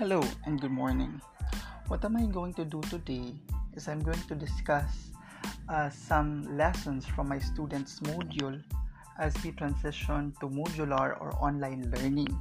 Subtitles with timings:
[0.00, 1.20] Hello and good morning.
[1.88, 3.36] What am I going to do today
[3.76, 5.12] is I'm going to discuss
[5.68, 8.56] uh, some lessons from my students' module
[9.18, 12.32] as we transition to modular or online learning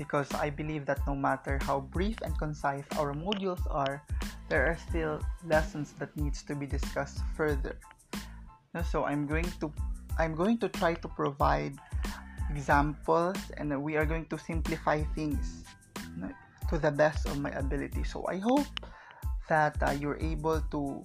[0.00, 4.00] because I believe that no matter how brief and concise our modules are,
[4.48, 7.76] there are still lessons that needs to be discussed further.
[8.88, 9.70] So I'm going to
[10.16, 11.76] I'm going to try to provide
[12.48, 15.64] examples and we are going to simplify things
[16.68, 18.04] to the best of my ability.
[18.04, 18.66] So I hope
[19.48, 21.04] that uh, you're able to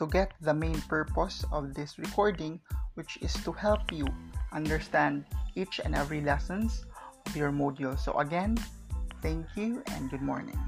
[0.00, 2.58] to get the main purpose of this recording
[2.96, 4.08] which is to help you
[4.50, 6.88] understand each and every lessons
[7.28, 7.94] of your module.
[8.00, 8.56] So again,
[9.22, 10.58] thank you and good morning.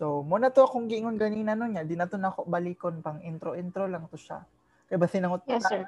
[0.00, 3.20] So, mo na to akong giingon ganina no nya, di na to nako balikon pang
[3.20, 4.40] intro-intro lang to siya.
[4.88, 5.84] Kay basin ang Yes, sir.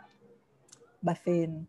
[1.01, 1.65] Basin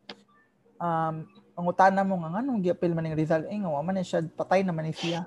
[0.84, 4.68] um ang utana mo nga nganong giapil man ning Rizal eh nga man siya patay
[4.68, 5.24] naman ni siya.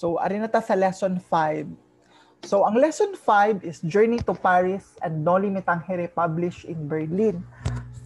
[0.00, 2.48] So, ari na ta sa lesson 5.
[2.48, 7.44] So, ang lesson 5 is Journey to Paris and Noli Me Tangere published in Berlin.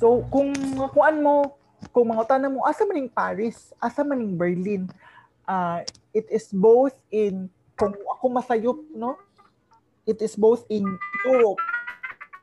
[0.03, 0.51] So, kung
[0.91, 1.55] kuan mo
[1.93, 4.89] kung tanong mo, asa maning Paris, asa maning Berlin,
[5.45, 5.85] uh,
[6.17, 9.19] it is both in, kung ako masayop, no?
[10.03, 10.85] It is both in
[11.25, 11.61] Europe,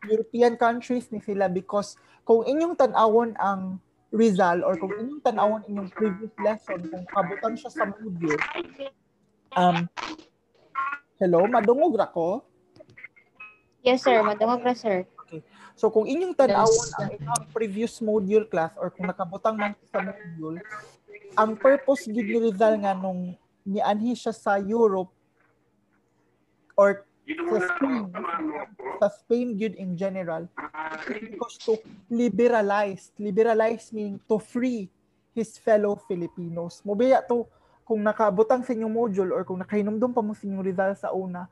[0.09, 3.77] European countries ni sila because kung inyong tanawon ang
[4.11, 8.35] Rizal or kung inyong tanawon inyong previous lesson, kung kabutan siya sa module,
[9.55, 9.87] um,
[11.15, 12.43] hello, madungog ra ko?
[13.87, 14.19] Yes, sir.
[14.19, 15.07] Madungog ra, sir.
[15.79, 20.59] So kung inyong tanawon ang inyong previous module class or kung nakabutang man sa module,
[21.39, 25.13] ang purpose gid ni Rizal nga nung nianhi siya sa Europe
[26.75, 28.01] or sa Spain,
[28.99, 30.47] sa Spain gid in general,
[31.07, 31.77] because to
[32.11, 34.87] liberalize, liberalize meaning to free
[35.31, 36.83] his fellow Filipinos.
[36.83, 37.47] Mobiya to
[37.87, 41.47] kung nakabutang sa inyong module or kung nakahinumdum pa mo sa inyong Rizal sa una,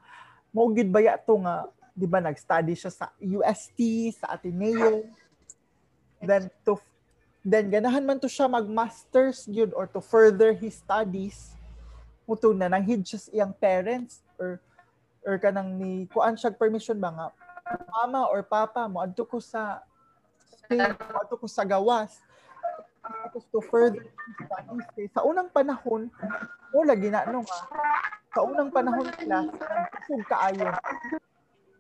[0.56, 1.68] mo gid baya to nga
[2.00, 3.80] 'di ba nag-study siya sa UST,
[4.16, 5.04] sa Ateneo.
[6.24, 6.80] Then to
[7.44, 11.56] then ganahan man to siya mag-masters gyud or to further his studies.
[12.24, 14.64] Muto na nang hid siya sa iyang parents or
[15.25, 17.28] or kanang ni kuan siya permission ba nga
[17.91, 19.84] mama or papa mo adto ko sa
[20.69, 22.22] adto ko sa gawas.
[23.00, 24.06] Tapos to further
[24.38, 25.09] studies.
[25.18, 26.13] Sa unang panahon,
[26.69, 27.59] mo lagi na no nga,
[28.30, 29.50] sa unang panahon nila,
[29.97, 30.69] kusog kaayo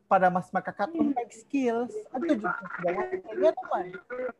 [0.09, 3.85] para mas makakatong kag skills adto jud kaya naman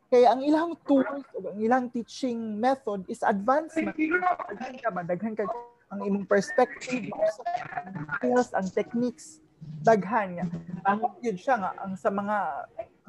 [0.09, 3.93] kaya ang ilang tools o ang ilang teaching method is advancement.
[3.93, 5.05] Daghan ka ba?
[5.05, 5.45] Daghan ka
[5.89, 7.09] ang imong perspective
[8.17, 9.41] skills ang techniques
[9.81, 10.45] daghan niya
[10.85, 12.37] ang yun siya nga ang sa mga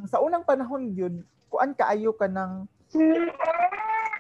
[0.01, 1.15] ang sa unang panahon yun
[1.53, 2.65] kuan kaayo ka ng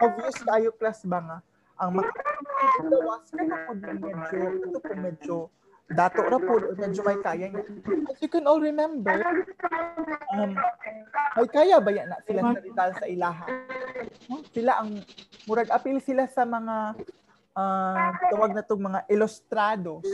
[0.00, 1.38] obvious kaayo class ba nga
[1.80, 2.12] ang mga
[2.84, 5.36] gawas ka na po medyo ito po medyo
[5.90, 7.66] dato ra po medyo may kaya niya.
[8.06, 9.10] As you can all remember,
[10.30, 10.54] um,
[11.34, 12.40] may kaya ba yan na sila
[12.78, 13.44] sa sa ilaha?
[14.30, 14.38] No?
[14.54, 15.02] Sila ang,
[15.50, 16.94] murag apil sila sa mga
[17.56, 20.04] uh, tawag na itong mga illustrados.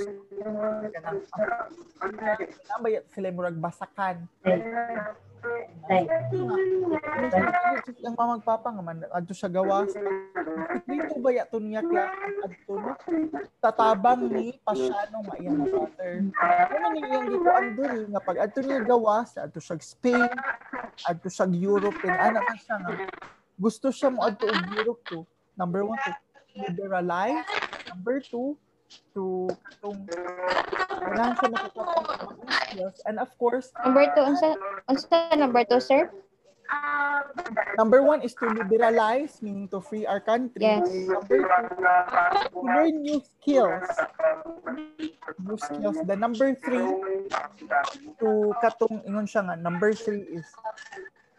[2.01, 4.29] Ang ba sila murag basakan?
[8.03, 9.95] ang mga magpapa nga man adto siya gawas
[10.83, 12.11] dito ba yato niya class
[12.43, 12.93] adto no
[13.63, 19.39] tatabang ni pasyano maiyang brother ano ni iyang gikuan diri nga pag adto niya gawas
[19.39, 20.27] adto siya Spain
[21.07, 22.93] adto siya Europe and ana man siya nga.
[23.57, 25.25] Gusto siya mo adto og Europe to.
[25.57, 26.01] Number one
[26.59, 27.45] liberalize
[27.93, 28.57] number two
[29.13, 32.31] to itong kailangan siya nakakapag
[32.71, 34.49] skills and of course Number two, unsa
[34.87, 36.09] unsa number two, sir?
[37.79, 40.83] number one is to liberalize meaning to free our country Yes.
[41.07, 41.63] number two
[42.51, 43.87] to learn new skills
[45.47, 46.83] new skills the number three
[48.19, 50.47] to katong ingon siya nga number three is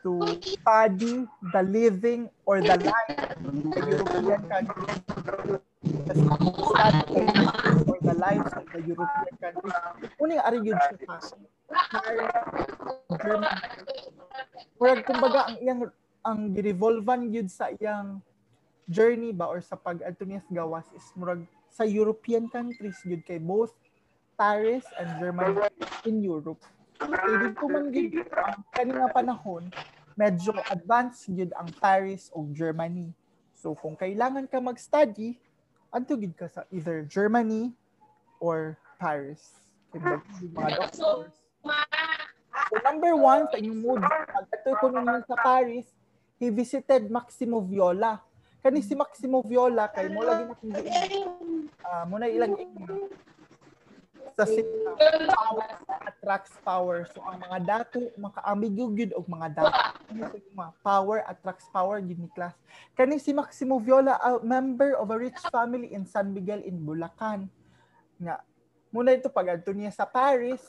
[0.07, 3.43] to study the living or the life of
[3.75, 5.03] the European countries
[7.83, 9.75] or the lives of the European countries
[10.23, 11.19] uning ari yun siya
[14.79, 15.81] Murag kumbaga ang iyang
[16.23, 18.23] ang girevolvan gyud sa iyang
[18.87, 23.27] journey ba or sa pag adto niya sa gawas is murag sa European countries gyud
[23.27, 23.75] kay both
[24.39, 25.65] Paris and Germany
[26.05, 26.61] in Europe.
[27.01, 28.23] Kay dito man gyud
[28.77, 29.67] ang panahon
[30.17, 33.13] medyo advanced gyud ang Paris o Germany.
[33.53, 35.37] So kung kailangan ka mag-study,
[35.93, 37.71] adto gyud ka sa either Germany
[38.41, 39.61] or Paris.
[39.93, 40.19] Kay mga
[40.81, 41.33] doctors,
[42.67, 45.87] So number one sa inyong mood, pag ko ninyo sa Paris,
[46.35, 48.19] he visited Maximo Viola.
[48.59, 52.57] Kani si Maximo Viola kay mo lagi na kung uh, mo na ilang
[54.37, 54.93] sa sila
[55.33, 55.67] power
[56.05, 57.09] attracts power.
[57.09, 59.81] So ang mga dato makaamigyo gyud og mga dato.
[60.85, 62.53] power attracts power gyud ni class.
[62.93, 67.49] Kani si Maximo Viola a member of a rich family in San Miguel in Bulacan.
[68.21, 68.45] Nga
[68.93, 70.61] muna ito pag adto niya sa Paris,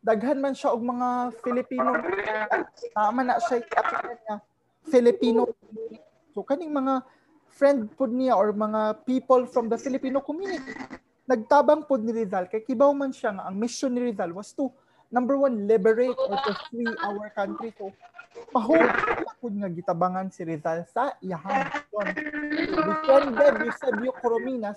[0.00, 1.08] daghan man siya og mga
[1.44, 1.94] Filipino
[2.90, 4.36] tama na siya niya
[4.82, 5.46] Filipino
[6.34, 7.06] so kaning mga
[7.46, 10.74] friend pud niya or mga people from the Filipino community
[11.32, 12.44] nagtabang pod ni Rizal.
[12.52, 14.68] Kay kibaw man siya nga ang mission ni Rizal was to
[15.08, 17.72] number one liberate or to free our country.
[17.80, 17.88] So
[19.40, 22.06] pud nga gitabangan si Rizal sa iyahang mission.
[22.72, 24.76] Defended Eusebio Corominas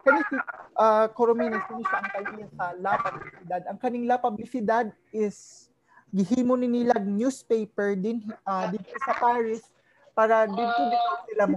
[0.00, 0.36] kani si
[0.80, 3.62] uh, Corominas kini siya ang kanya sa La Publicidad.
[3.68, 5.68] Ang kaning La Publicidad is
[6.10, 9.62] gihimo ni nilag newspaper din uh, dito sa Paris
[10.10, 11.56] para dito dito sila mo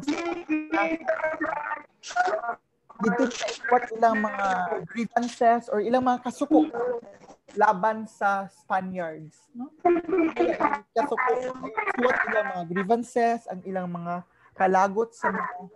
[3.04, 3.24] dito
[3.68, 4.46] what ilang mga
[4.88, 6.72] grievances or ilang mga kasuko
[7.54, 9.70] laban sa Spaniards no?
[10.96, 11.32] Kasuko
[12.00, 14.24] what ilang mga grievances ang ilang mga
[14.56, 15.70] kalagot sa mga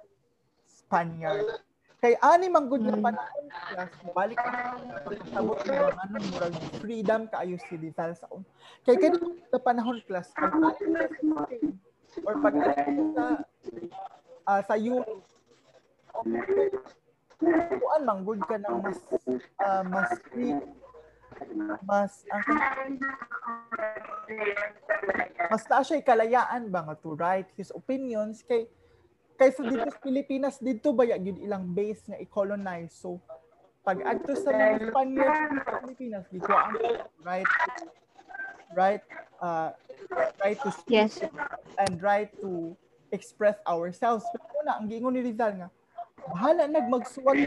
[0.69, 1.67] Spaniards.
[1.97, 3.41] Kay ani man gud na panahon
[3.73, 4.77] class balik na
[5.33, 8.45] sabot ng mga anong murag freedom kaayo si Rizal sa un
[8.85, 9.17] kay kani
[9.49, 10.29] sa panahon class
[12.21, 12.53] or pag
[13.17, 13.25] sa
[14.45, 15.25] uh, sa Europe
[17.37, 18.99] kuan manggod ka ng mas
[19.61, 20.57] uh, mas free
[21.85, 22.43] mas ang
[25.47, 28.65] mas ta siya kalayaan ba nga to write his opinions kay
[29.37, 32.97] kay sa dito sa Pilipinas dito ba gyud ilang base nga i-colonize?
[32.97, 33.21] So
[33.85, 36.73] pag adto sa mga Spaniards sa Pilipinas dito ang
[37.21, 37.51] right
[38.73, 39.03] right
[39.39, 39.71] uh
[40.41, 41.21] right to speak yes.
[41.77, 42.73] and right to
[43.13, 44.25] express ourselves.
[44.33, 45.69] Pero una ang gingon ni Rizal nga
[46.25, 47.37] bahala nag magsuwat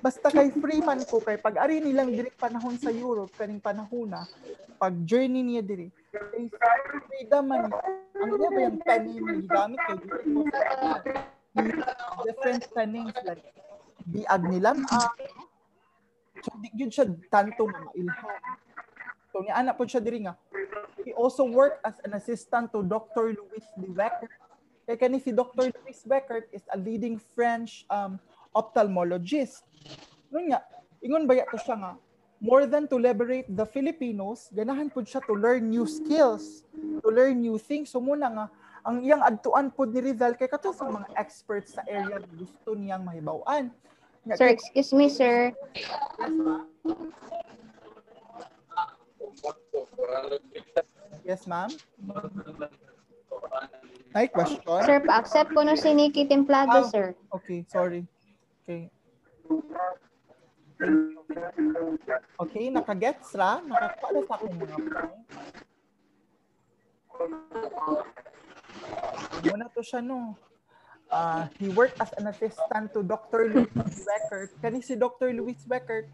[0.00, 4.24] basta kay free man ko kay pag ari nilang diri panahon sa Europe kaning panahona
[4.80, 6.48] pag journey niya diri kay
[7.04, 7.68] freedom man
[8.20, 9.96] ang niya ba yung tanim na gigamit kay
[12.24, 13.44] different tanings like
[14.08, 15.12] biag nila ah,
[16.40, 18.40] so di gyud siya tanto nga mailhan
[19.28, 20.34] so ni anak po siya diri nga
[21.04, 23.36] he also worked as an assistant to Dr.
[23.36, 24.39] Louis Lewecker
[24.90, 25.70] kay kani si Dr.
[25.70, 28.18] Louis Beckert is a leading French um,
[28.50, 29.62] ophthalmologist.
[30.34, 30.66] Nun nga,
[30.98, 31.92] ingon baya to siya nga,
[32.42, 37.38] more than to liberate the Filipinos, ganahan pud siya to learn new skills, to learn
[37.38, 37.94] new things.
[37.94, 38.46] So muna nga,
[38.82, 42.74] ang iyang adtuan pud ni Rizal kay kato sa mga experts sa area na gusto
[42.74, 43.70] niyang mahibaw-an.
[44.34, 45.54] Sir, excuse me, sir.
[51.22, 51.70] Yes, ma'am.
[54.10, 54.58] Ay, question?
[54.82, 57.14] Sir, pa-accept ko no si Nikki Templado, Ah, sir.
[57.30, 58.02] Okay, sorry.
[58.66, 58.90] Okay.
[62.40, 63.62] Okay, nakagets ra?
[63.62, 65.24] Nakakuha na sa akong mga point.
[69.46, 70.34] Muna to siya, no?
[71.10, 73.50] Uh, he worked as an assistant to Dr.
[73.50, 74.50] Louis Beckert.
[74.62, 75.34] Kani si Dr.
[75.34, 76.06] Louis Beckert,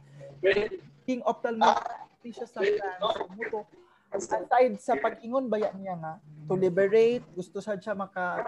[1.04, 3.28] king ophthalmologist siya sa France.
[3.36, 3.68] Muto,
[4.16, 6.12] aside sa pag-ingon baya niya nga
[6.48, 8.42] to liberate gusto sad siya maka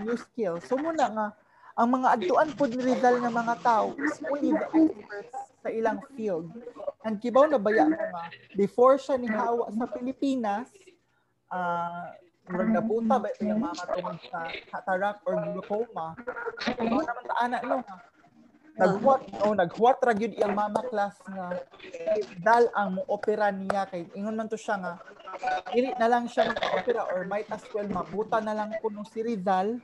[0.00, 1.26] new skill so muna nga
[1.76, 6.00] ang mga adtuan pod ni Rizal nga mga tao is only the experts sa ilang
[6.16, 6.48] field.
[7.04, 10.72] And kibaw na baya nga before siya ni hawa sa Pilipinas
[11.52, 12.16] uh,
[12.48, 16.16] murag napunta ba yung mama tungod sa cataract or glaucoma?
[16.64, 17.84] Kibaw naman ta ana no
[18.76, 21.64] naghuwat oh naghuwat ra gyud iyang mama class nga
[22.44, 24.94] dal ang mo opera niya kay ingon man to siya nga
[25.72, 29.80] dili na lang siya opera or might as well mabuta na lang kuno si Rizal.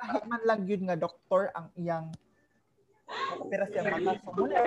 [0.00, 2.10] Kahit man lang gyud nga doktor ang iyang
[3.40, 4.60] opera siya mata so mo na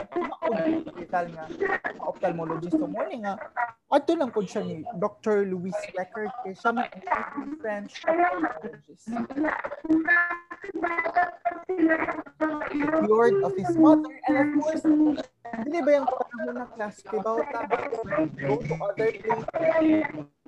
[0.98, 1.44] Rizal nga
[2.04, 3.34] ophthalmologist so mo nga
[3.94, 5.46] adto lang pud siya ni Dr.
[5.48, 6.90] Louis Becker kay siya man
[7.62, 9.06] French ophthalmologist.
[13.04, 14.86] Cured of his mother and of course
[15.62, 19.42] dili ba yung panahon na class kibaw ta go to other places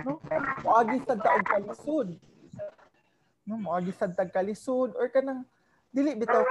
[0.02, 0.18] no?
[0.66, 2.08] Moagi sad ta og kalisod.
[3.46, 5.46] No moagi sad ta kalisod or kanang
[5.94, 6.42] dili bitaw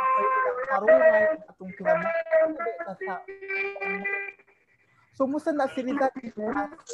[0.74, 3.16] karuray atong kinabuhi sa
[5.14, 6.10] So musa na si Rizal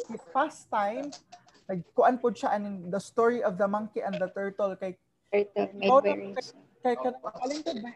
[0.05, 1.09] his pastime
[1.65, 4.77] nagkuan pod siya aning the story of the monkey and the turtle.
[4.77, 4.93] Kay
[5.31, 6.37] Turtle made
[6.83, 7.91] kay kat alin to ba?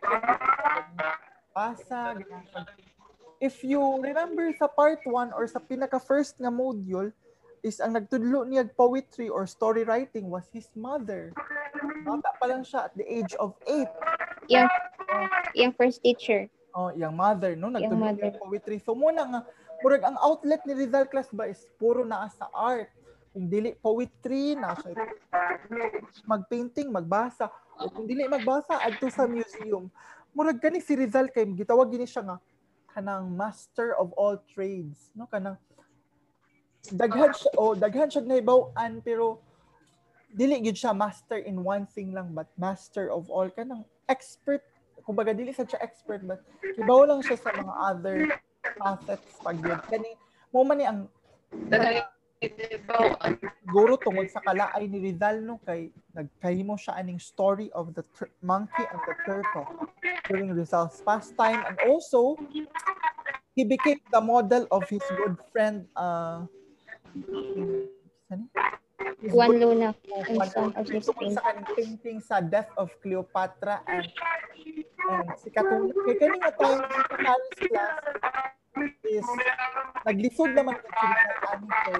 [1.52, 2.16] Basa
[3.44, 7.12] if you remember sa part 1 or sa pinaka first nga module
[7.66, 11.34] is ang nagtudlo niya poetry or story writing was his mother.
[12.06, 13.90] Bata pa lang siya at the age of 8.
[14.50, 14.70] Yung,
[15.56, 16.50] yung first teacher.
[16.76, 17.72] Oh, yung mother, no?
[17.72, 18.30] Yung Nagtudlo mother.
[18.30, 18.78] niya poetry.
[18.84, 19.42] So muna nga,
[19.80, 22.92] murag ang outlet ni Rizal class ba is puro naa sa art.
[23.32, 24.96] Kung dili poetry, na siya
[26.24, 27.52] magpainting, magbasa.
[27.80, 29.92] O kung dili magbasa, adto sa museum.
[30.36, 32.38] Murag gani si Rizal kay gitawag gini siya nga
[32.96, 35.28] kanang master of all trades, no?
[35.28, 35.60] Kanang
[36.96, 39.44] daghan siya o daghan siya nahibaw-an pero
[40.36, 43.48] dili gyud siya master in one thing lang but master of all.
[43.48, 44.60] Kanang expert
[45.08, 46.44] kumbaga dili sa siya expert but
[46.76, 48.18] ibaw lang siya sa mga other
[48.76, 49.80] facets pag yun.
[49.88, 50.12] Kani
[50.52, 51.08] mo man ni ang
[53.72, 55.58] guro tungod sa kalaay ni Rizal no?
[55.64, 59.88] Kay nagkahimo siya aning story of the tur- monkey and the turtle
[60.28, 61.64] during Rizal's pastime.
[61.64, 62.36] And also
[63.56, 66.44] he became the model of his good friend uh
[69.32, 69.90] Juan Luna.
[69.94, 71.10] friend, and son of his
[71.76, 74.08] painting sa Death of Cleopatra and
[75.06, 75.94] and si Katulad.
[75.94, 77.44] Kaya kani nga tayo sa class
[79.06, 79.26] is
[80.06, 81.98] naglisod naman ang sila ani kay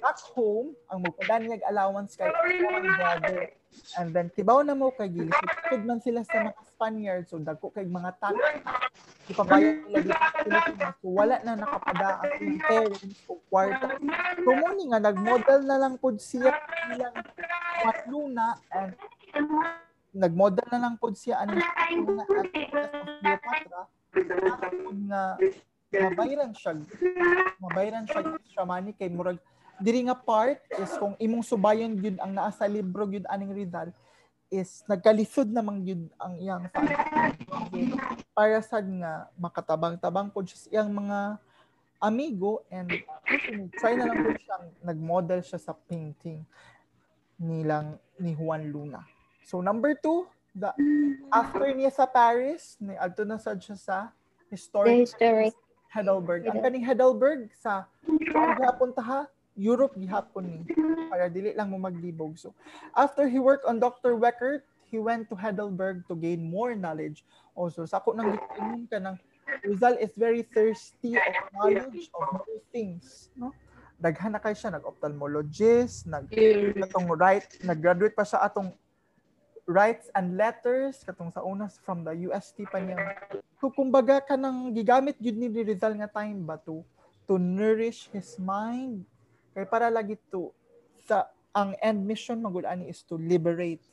[0.00, 3.52] back home ang magpadanyag allowance kay ang brother.
[4.00, 7.28] And then tibaw na mo kay gilisod man sila sa mga Spaniards.
[7.30, 8.34] So dagko kay mga tax
[9.28, 10.94] ipabayad nila dito sa Pilipinas.
[11.04, 13.86] So wala na nakapada ang parents o kwarta.
[14.40, 16.56] So mo ni nga nagmodel na lang pud siya
[16.96, 17.16] ilang
[17.84, 18.96] matluna and
[20.16, 22.48] nagmodel na lang pud siya ani na at
[23.20, 23.82] Cleopatra
[24.16, 24.74] At
[25.08, 25.22] nga
[25.92, 26.72] mabayran siya
[27.56, 29.40] mabayran siya siya money kay murag
[29.78, 33.94] diri nga part is kung imong subayon gyud ang naa sa libro gyud aning Rizal
[34.48, 36.64] is nagkalisod namang gyud ang iyang
[38.36, 41.38] para sad nga makatabang-tabang pod siya iyang mga
[41.98, 42.90] amigo and
[43.78, 46.46] try na lang po siyang nag-model siya sa painting
[47.38, 49.02] nilang ni Juan Luna.
[49.46, 50.74] So number two, the,
[51.30, 53.96] after niya sa Paris, ni adto na sad siya sa
[54.50, 55.54] historic historic.
[55.88, 56.44] Heidelberg.
[56.48, 59.20] Ang kaning Heidelberg sa gihapon ta ha?
[59.58, 60.58] Europe gihapon ni
[61.10, 62.38] para dili lang mo maglibog.
[62.38, 62.54] So
[62.94, 64.14] after he worked on Dr.
[64.14, 67.26] Weckert, he went to Heidelberg to gain more knowledge.
[67.58, 69.16] Also, sa ako nang gitingin ka ng
[69.64, 73.50] Rizal is very thirsty of knowledge of new things, no?
[73.98, 76.30] Daghan na kay siya nag-ophthalmologist, nag
[76.78, 78.70] atong right, nag-graduate pa siya atong
[79.68, 83.20] rights and letters katong sa unas from the UST pa niya.
[83.60, 86.80] So kumbaga kanang gigamit gyud ni Rizal nga time ba to
[87.28, 89.04] to nourish his mind
[89.52, 90.48] kay para lagi to
[91.04, 93.84] sa ang end mission magud ani is to liberate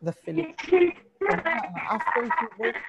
[0.00, 0.96] the Philippines.
[1.92, 2.88] After he worked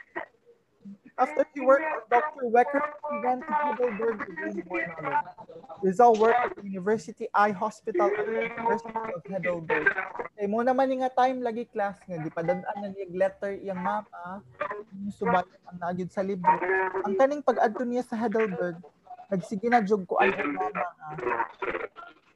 [1.17, 2.49] after he worked on Dr.
[2.49, 5.33] Wecker, he went to Heidelberg to gain more knowledge.
[5.83, 9.85] Rizal worked at the University Eye Hospital at the University of Heidelberg.
[10.33, 14.41] Kay mo naman nga time lagi class nga gipadadaan na niya letter iyang mapa
[14.97, 16.49] yung subat ang naagid sa libro.
[17.05, 18.81] Ang kaning pag-adto niya sa Heidelberg,
[19.29, 21.09] nagsige na jog ko ang mama nga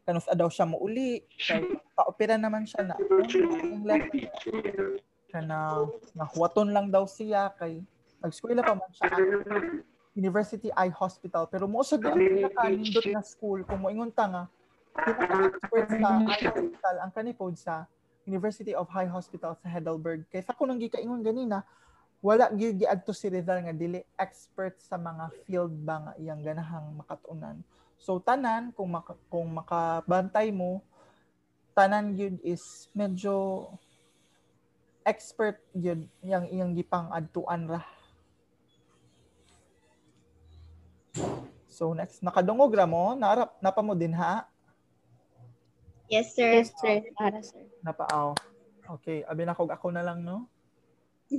[0.07, 1.59] kanus daw siya mo uli kay
[1.91, 2.95] paopera naman siya na
[3.27, 5.83] yung letter kana
[6.15, 7.83] nahuwaton lang daw siya kay
[8.27, 9.09] nag-eskwela pa man siya.
[10.17, 11.47] University Eye Hospital.
[11.47, 13.63] Pero mo siya ang pinaka-nindot na school.
[13.63, 14.43] Kung moingon ta nga
[14.97, 17.73] pinaka-expert sa eye hospital ang kanipod sa
[18.27, 20.25] University of High Hospital sa Heidelberg.
[20.27, 21.63] Kay sa ko nang gikaingon ganina
[22.17, 26.97] wala gyud giadto si Rizal nga dili expert sa mga field ba nga iyang ganahang
[26.97, 27.61] makatunan.
[28.01, 30.81] So tanan kung maka, kung makabantay mo
[31.77, 33.69] tanan yun is medyo
[35.05, 37.85] expert yun yang iyang gipang adtuan ra
[41.67, 44.47] So next, nakadungog ra mo, narap napa mo din ha?
[46.07, 46.63] Yes, sir.
[46.63, 47.03] Yes, sir.
[47.13, 47.67] Para, sir.
[47.83, 48.33] Napaaw.
[48.97, 50.47] Okay, abi na kog ako na lang no.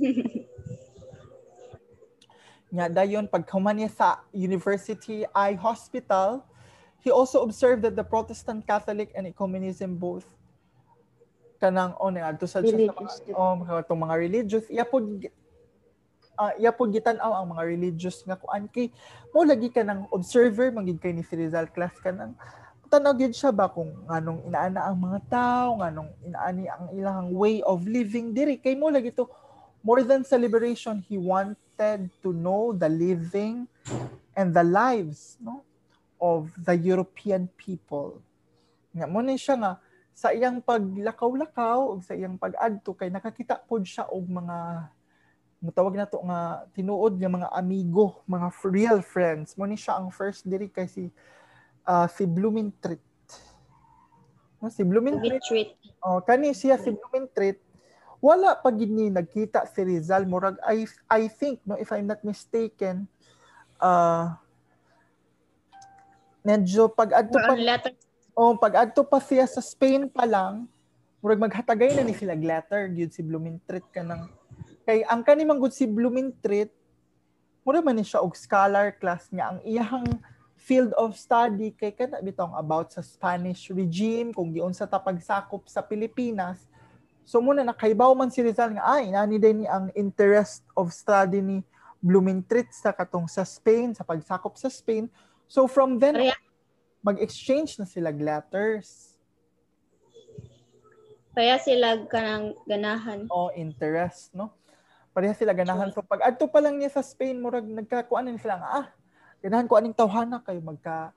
[2.69, 6.45] Nya dayon pagkahuman niya sa University Eye Hospital,
[7.01, 10.29] he also observed that the Protestant Catholic and Ecumenism both
[11.59, 12.95] kanang on nga adto sa mga
[13.35, 15.03] oh, mga religious iya pod
[16.39, 18.71] uh, iya pod gitan-aw ang mga religious nga kuan.
[18.71, 18.87] Kay
[19.35, 22.33] mo lagi ka ng observer magid kay ni Rizal class ka nang
[22.89, 27.61] tanaw gyud siya ba kung nganong inaana ang mga tao nganong inaani ang ilang way
[27.67, 28.31] of living.
[28.31, 29.27] Diri kay mo lagi to
[29.83, 33.69] more than celebration he wanted to know the living
[34.33, 35.61] and the lives no
[36.17, 38.19] of the European people.
[38.95, 39.71] Nga mo ni siya nga
[40.11, 44.57] sa iyang paglakaw-lakaw ug sa iyang pag-adto kay nakakita pod siya og mga
[45.59, 49.59] mutawag na to nga tinuod nga mga amigo, mga real friends.
[49.59, 51.11] Mo ni siya ang first diri kay si
[51.83, 53.03] ah, si Blumentritt.
[54.59, 55.75] No, si Blumentritt Retreat.
[56.03, 57.59] Oh, kani siya si Blumentritt.
[58.19, 62.19] Wala pa gid ni nagkita si Rizal murag I I think no if I'm not
[62.27, 63.07] mistaken
[63.79, 64.35] uh
[66.43, 67.55] medyo pag adto pa
[68.35, 70.67] oh pag adto pa siya sa Spain pa lang
[71.23, 74.27] murag maghatagay na ni sila letter gyud si Blumentritt kanang
[74.89, 76.73] kay ang kani man gud si Blumentritt
[77.61, 80.17] mura man siya og scholar class nga ang iyang
[80.57, 85.85] field of study kay kana bitong about sa Spanish regime kung giunsa ta pagsakop sa
[85.85, 86.65] Pilipinas.
[87.21, 91.37] So muna nakaibaw man si Rizal nga ay nani din ni ang interest of study
[91.37, 91.61] ni
[92.01, 95.05] Blumentritt sa katong sa Spain sa pagsakop sa Spain.
[95.45, 96.41] So from then Kaya-
[97.05, 99.13] mag-exchange na sila letters.
[101.37, 103.29] Kaya sila kanang ganahan.
[103.29, 104.58] o interest, no?
[105.11, 105.89] Pareha sila ganahan.
[105.91, 108.87] So pag adto pa lang niya sa Spain, murag nagkakuan na sila nga, ah,
[109.41, 111.11] ganahan ko aning tawhana kayo magka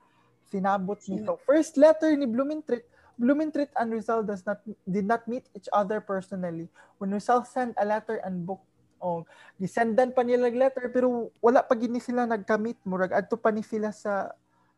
[0.49, 1.21] sinabot ni.
[1.25, 2.85] So first letter ni Blumentritt,
[3.17, 6.69] Blumentritt and Rizal does not did not meet each other personally.
[6.97, 8.61] When Rizal sent a letter and book
[9.03, 9.27] oh,
[9.59, 13.59] gisendan pa nila letter pero wala pa gid ni sila nagka-meet murag adto pa ni
[13.59, 14.31] sila sa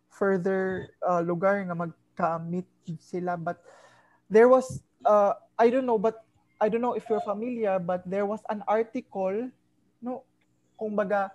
[0.10, 2.66] further uh, lugar nga magka-meet
[2.98, 3.62] sila but
[4.26, 6.25] there was uh, I don't know but
[6.60, 9.52] I don't know if you're familiar but there was an article
[10.00, 10.24] no
[10.80, 11.32] kung baga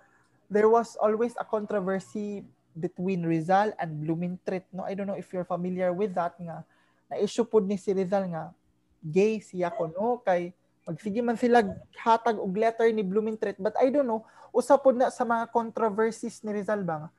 [0.51, 2.43] there was always a controversy
[2.75, 4.83] between Rizal and Blumentritt no?
[4.83, 6.63] I don't know if you're familiar with that nga.
[7.11, 8.55] Na issue pod ni si Rizal nga
[9.03, 10.19] gay siya ko no?
[10.23, 10.55] Kay
[10.87, 11.63] magsige man sila
[11.99, 16.43] hatag og letter ni Blumentritt but I don't know usa pod na sa mga controversies
[16.43, 17.09] ni Rizal ba nga,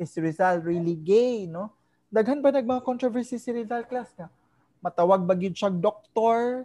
[0.00, 1.72] is Rizal really gay no?
[2.08, 4.32] Daghan ba nag mga controversies si Rizal class nga?
[4.80, 6.64] Matawag ba gyud siya doktor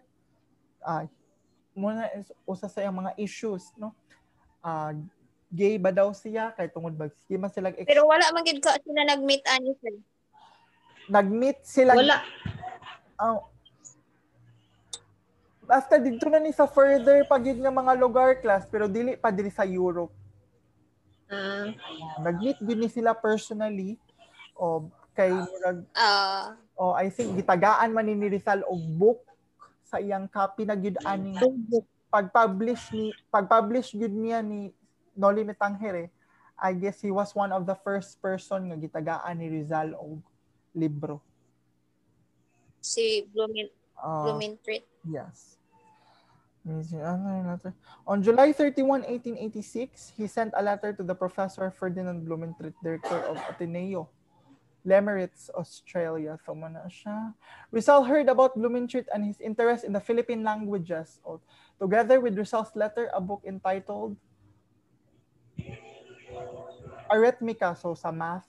[0.85, 1.05] ay
[1.73, 3.95] muna is usa sa mga issues no?
[4.61, 4.93] Ah
[5.53, 6.49] gay ba daw siya?
[6.53, 9.73] Kay tungod ba sige man sila ex- Pero wala man gid ka sila nag-meet ani
[9.77, 9.95] sir.
[11.09, 12.17] nag-meet sila Wala.
[13.19, 13.37] Ah,
[15.63, 19.53] basta dito na ni sa further pagid nga mga lugar class pero dili pa diri
[19.53, 20.11] sa Europe.
[21.29, 21.69] Ah,
[22.21, 23.95] nag-meet gid ni sila personally.
[24.53, 29.21] O kay murag Ah, o I think gitagaan man ni Rizal og book
[29.93, 31.37] sa iyang copy na gyud ani
[32.09, 34.73] pag-publish ni pag-publish gyud niya ni
[35.13, 36.09] Noli Me Tangere
[36.57, 40.17] I guess he was one of the first person nga gitagaan ni Rizal og
[40.73, 41.21] libro.
[42.81, 43.69] si Blumen
[44.03, 44.83] Ah, Blumentritt.
[45.07, 45.55] Yes.
[46.67, 47.71] Letter?
[48.07, 53.39] On July 31, 1886, he sent a letter to the Professor Ferdinand Blumentritt, Director of
[53.47, 54.07] Ateneo,
[54.83, 56.35] Lemeritz, Australia.
[56.51, 57.31] Mo na siya.
[57.71, 61.19] Rizal heard about Blumentritt and his interest in the Philippine languages.
[61.79, 64.19] Together with Rizal's letter, a book entitled
[67.07, 68.47] Arithmica, so sa math,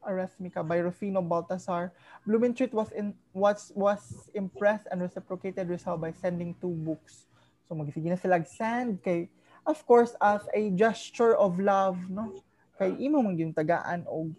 [0.00, 1.90] Arithmica by Rufino Baltasar.
[2.24, 7.26] Blumentritt was in was was impressed and reciprocated Rizal by sending two books.
[7.68, 9.28] So magsige na sila send kay
[9.66, 12.38] of course as a gesture of love no
[12.78, 14.30] kay imo man yung tagaan og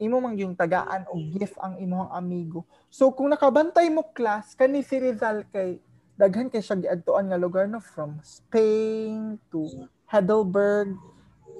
[0.00, 2.64] imo man yung tagaan og gift ang imong amigo.
[2.88, 5.76] So kung nakabantay mo class kani si Rizal kay
[6.16, 7.84] daghan kay siya giadtuan nga lugar no?
[7.84, 9.68] From Spain to
[10.08, 10.96] Heidelberg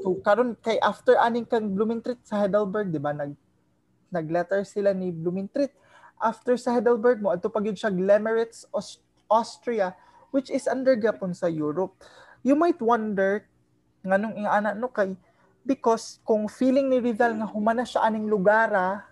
[0.01, 3.13] to karon kay after aning kang Blumentritt sa Heidelberg di ba?
[3.13, 3.37] Nag
[4.09, 5.77] nagletter sila ni Blumentritt.
[6.17, 9.93] After sa Heidelberg mo adto pa gyud siya Lemeritz Aus- Austria
[10.33, 11.93] which is under gapon sa Europe.
[12.41, 13.45] You might wonder
[14.01, 14.89] nganong ingana no?
[14.89, 15.13] Kay
[15.71, 19.07] because kung feeling ni Rizal nga humana siya aning lugara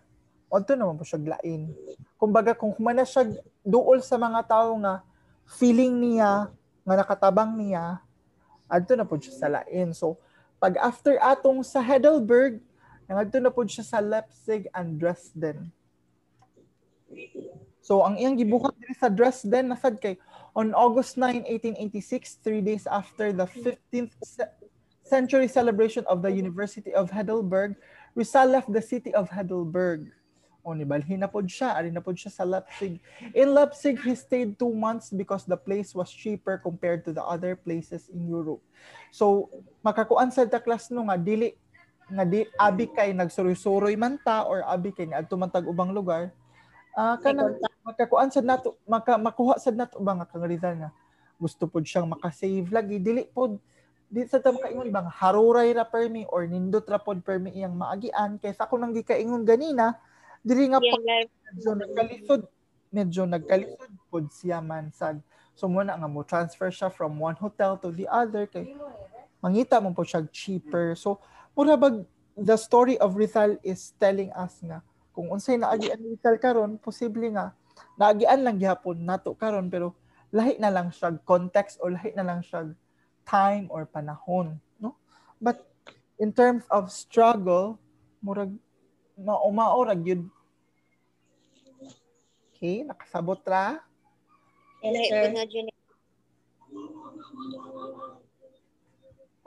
[0.50, 1.70] adto naman po siya glain.
[2.18, 3.30] Kumbaga kung humana siya
[3.62, 5.06] duol sa mga tao nga
[5.46, 6.50] feeling niya
[6.82, 8.02] nga nakatabang niya
[8.66, 9.94] adto na po siya sa lain.
[9.94, 10.18] So
[10.58, 12.58] pag after atong sa Heidelberg
[13.06, 15.70] nangadto na po siya sa Leipzig and Dresden.
[17.78, 20.18] So ang iyang gibuhat diri sa Dresden nasad kay
[20.58, 24.57] on August 9, 1886, three days after the 15th ce-
[25.08, 27.80] century celebration of the University of Heidelberg,
[28.12, 30.12] Rizal left the city of Heidelberg.
[30.68, 30.76] O
[31.32, 33.00] pod siya, ari na siya sa Leipzig.
[33.32, 37.56] In Leipzig, he stayed two months because the place was cheaper compared to the other
[37.56, 38.60] places in Europe.
[39.08, 39.48] So
[39.80, 41.56] makakuan sa ta class no nga dili
[42.12, 46.36] nga di abi kay nagsuroy-suroy man ta or abi kay niadto man tag ubang lugar.
[46.92, 50.92] Ah kanang makakuan sad nato maka makuha sad nato ba nga kang Rizal nga
[51.40, 53.56] gusto pod siyang makasave lagi dili pod
[54.08, 58.40] di sa ta makaingon bang haruray ra permi or nindot ra pod permi iyang maagian
[58.40, 60.00] kaysa ako nang gikaingon ganina
[60.40, 61.28] dili nga Yung life.
[61.52, 62.42] medyo nagkalisod
[62.88, 65.20] medyo nagkalisod pod siya man sad
[65.58, 68.78] So muna nga mo transfer siya from one hotel to the other kay
[69.42, 70.94] mangita mo po siya cheaper.
[70.94, 71.18] So
[71.58, 72.06] mura bag
[72.38, 77.26] the story of Rizal is telling us nga kung unsay naagi ang Rizal karon posible
[77.34, 77.50] nga
[77.98, 79.98] naagian lang gihapon nato karon pero
[80.30, 82.70] lahi na lang siya context or lahi na lang siya
[83.28, 84.96] time or panahon no?
[85.36, 85.68] But
[86.16, 87.76] in terms of struggle
[88.24, 88.56] murag
[89.20, 90.22] maumaorag yun.
[92.56, 93.78] Okay nakasabot ra?
[94.82, 95.30] Yes, sir.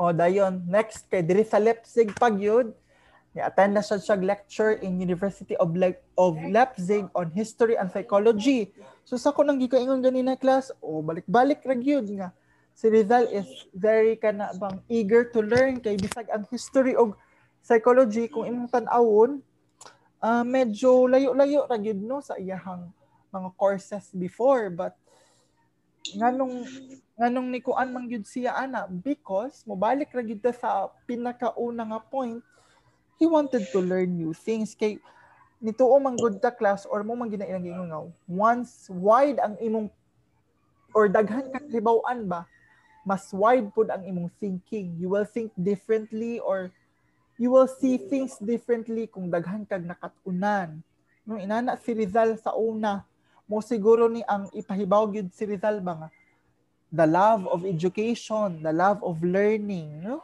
[0.02, 2.74] O dayon, next kay diri sa Leipzig pagyud,
[3.38, 8.74] ni-attend na siya siya lecture in University of Le- of Leipzig on History and Psychology.
[9.06, 12.34] So sa ko nang gikaingon ganina class, o balik-balik ra gyud nga
[12.76, 17.14] si Rizal is very kana bang eager to learn kay bisag ang history of
[17.62, 19.40] psychology kung imong tan-awon,
[20.18, 22.90] ah, medyo layo-layo ra gyud no sa iyahang
[23.32, 24.98] mga courses before but
[26.18, 26.66] nganong
[27.16, 32.42] nganong ni kuan man gyud siya ana because mobalik ra gyud sa pinakauna nga point
[33.22, 34.74] he wanted to learn new things.
[34.74, 34.98] Kay
[35.62, 39.94] nituo man good ta class or mo man ginailang gingaw once wide ang imong
[40.98, 42.50] or daghan ka hibaw-an ba
[43.02, 44.94] mas wide pud ang imong thinking.
[44.98, 46.70] You will think differently or
[47.42, 50.86] you will see things differently kung daghan kag nakatunan.
[51.26, 53.06] No inana si Rizal sa una.
[53.50, 56.10] Mo siguro ni ang ipahibaw gyud si Rizal ba nga?
[56.92, 60.22] The love of education, the love of learning, no?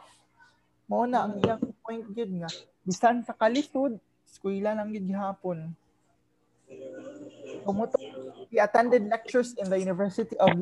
[0.88, 2.50] Mao na ang iyang point gyud nga.
[2.86, 5.74] Bisan sa kalisod, eskwela lang gyud gihapon.
[7.64, 7.96] Kumuto,
[8.52, 10.52] he attended lectures in the University of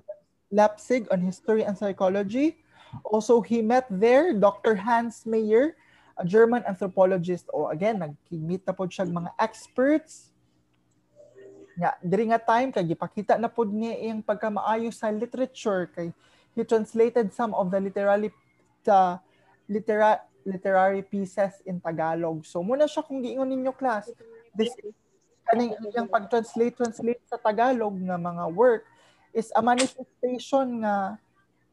[0.50, 2.62] Leipzig on history and psychology.
[3.02, 4.78] Also, he met there Dr.
[4.78, 5.74] Hans Meyer,
[6.16, 7.50] a German anthropologist.
[7.52, 10.30] O again, nagkimit na po siya mga experts
[11.76, 16.08] nga diri nga time kay gipakita na pud niya iyang pagkamaayo sa literature kay
[16.56, 18.32] he translated some of the literary
[18.80, 19.20] the
[19.68, 22.48] litera, literary pieces in Tagalog.
[22.48, 24.08] So muna siya kung giingon ninyo class.
[24.56, 24.72] This
[25.52, 28.88] kaning iyang pag-translate translate sa Tagalog nga mga work
[29.36, 31.20] is a manifestation nga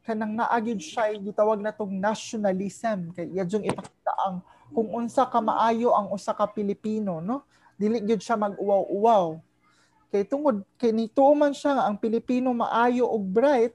[0.04, 3.16] kanang naagid siya gitawag na tong nationalism.
[3.16, 7.48] Kay iya jung ipakita ang kung unsa ka maayo ang usa ka Pilipino no?
[7.80, 9.40] Dili gyud siya mag-uwaw-uwaw.
[10.12, 13.72] Kay tungod kay nituo man siya nga ang Pilipino maayo og bright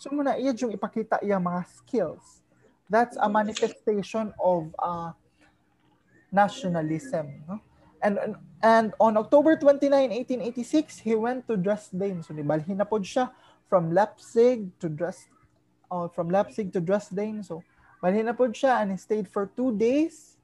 [0.00, 2.40] so muna iya yung ipakita iya mga skills.
[2.88, 5.12] That's a manifestation of uh,
[6.32, 7.60] nationalism no?
[8.00, 13.30] And and- and on October 29 1886 he went to Dresden so nibalhin na siya
[13.68, 15.32] from Leipzig to Dresden
[15.90, 17.60] uh, from Leipzig to Dresden so
[18.00, 20.36] balhin na siya and he stayed for two days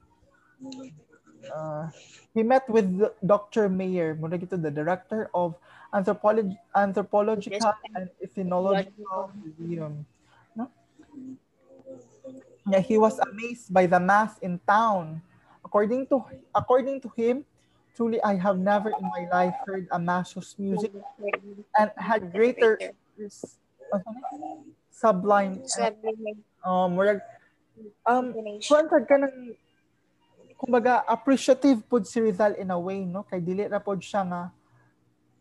[1.51, 1.89] uh,
[2.33, 2.87] he met with
[3.25, 3.67] Dr.
[3.67, 5.55] Mayer, muna the director of
[5.93, 10.05] Anthropology, Anthropological and Ethnological Museum.
[10.55, 10.71] No?
[12.69, 15.21] Yeah, he was amazed by the mass in town.
[15.63, 16.23] According to
[16.55, 17.45] according to him,
[17.95, 20.91] truly I have never in my life heard a mass music
[21.79, 22.77] and had greater
[24.89, 27.21] sublime Sabi um murag
[28.05, 28.33] um.
[28.61, 29.53] Kuan ka ng
[30.57, 33.25] kumbaga appreciative pud si Rizal in a way no?
[33.27, 34.41] Kay dili ra pod siya nga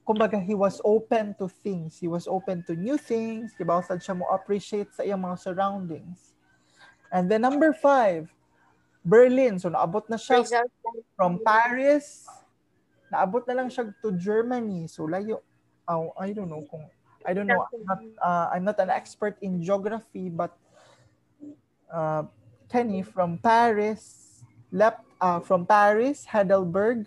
[0.02, 1.96] kumbaga he was open to things.
[2.02, 3.54] He was open to new things.
[3.54, 6.34] Kibaw sad siya mo appreciate sa iyang mga surroundings.
[7.12, 8.28] And then number five
[9.06, 9.62] Berlin.
[9.62, 10.42] So naabot na siya
[11.14, 12.26] from Paris
[13.12, 14.88] naabot na lang siya to Germany.
[14.88, 15.44] So layo
[15.84, 16.88] oh, I don't know kung
[17.22, 17.62] I don't know.
[17.70, 20.56] I'm not, uh, I'm not an expert in geography but
[21.92, 22.24] uh,
[22.66, 27.06] Kenny from Paris Lep, uh, from Paris Heidelberg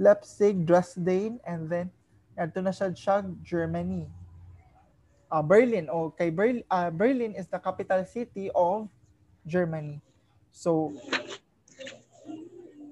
[0.00, 1.92] Leipzig Dresden and then
[2.34, 4.08] adto na siya siya Germany.
[5.28, 5.86] Uh, Berlin.
[5.92, 8.88] O kay Berlin uh, Berlin is the capital city of
[9.44, 10.00] Germany.
[10.50, 10.96] So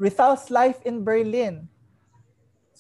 [0.01, 1.69] Rizal's life in Berlin.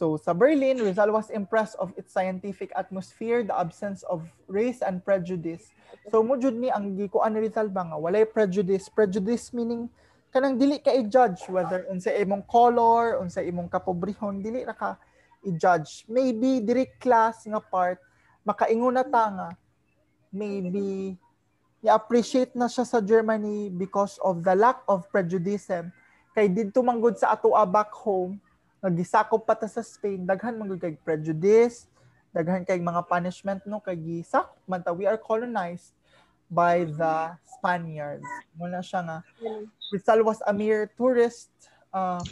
[0.01, 5.05] So sa Berlin, Rizal was impressed of its scientific atmosphere, the absence of race and
[5.05, 5.77] prejudice.
[6.09, 8.89] So mo ni ang gikuan ni Rizal ba nga walay prejudice.
[8.89, 9.93] Prejudice meaning
[10.33, 14.97] kanang dili ka i-judge whether unsa imong color, unsa imong kapobrehon, dili ra ka
[15.45, 16.09] i-judge.
[16.09, 18.01] Maybe diri class nga part
[18.41, 19.49] makaingon na ta nga
[20.33, 21.13] maybe
[21.85, 25.69] i-appreciate na siya sa Germany because of the lack of prejudice
[26.33, 28.41] kay didto manggod sa ato back home
[28.81, 30.25] nagisakop pa ta sa Spain.
[30.25, 31.89] Daghan manggod kay prejudice
[32.31, 33.81] daghan kay mga punishment no?
[33.81, 34.93] Kay gisakop man ta.
[34.93, 35.95] We are colonized
[36.51, 38.27] by the Spaniards.
[38.59, 39.19] Mo na siya nga
[39.95, 41.51] Rizal was a mere tourist
[41.95, 42.23] uh,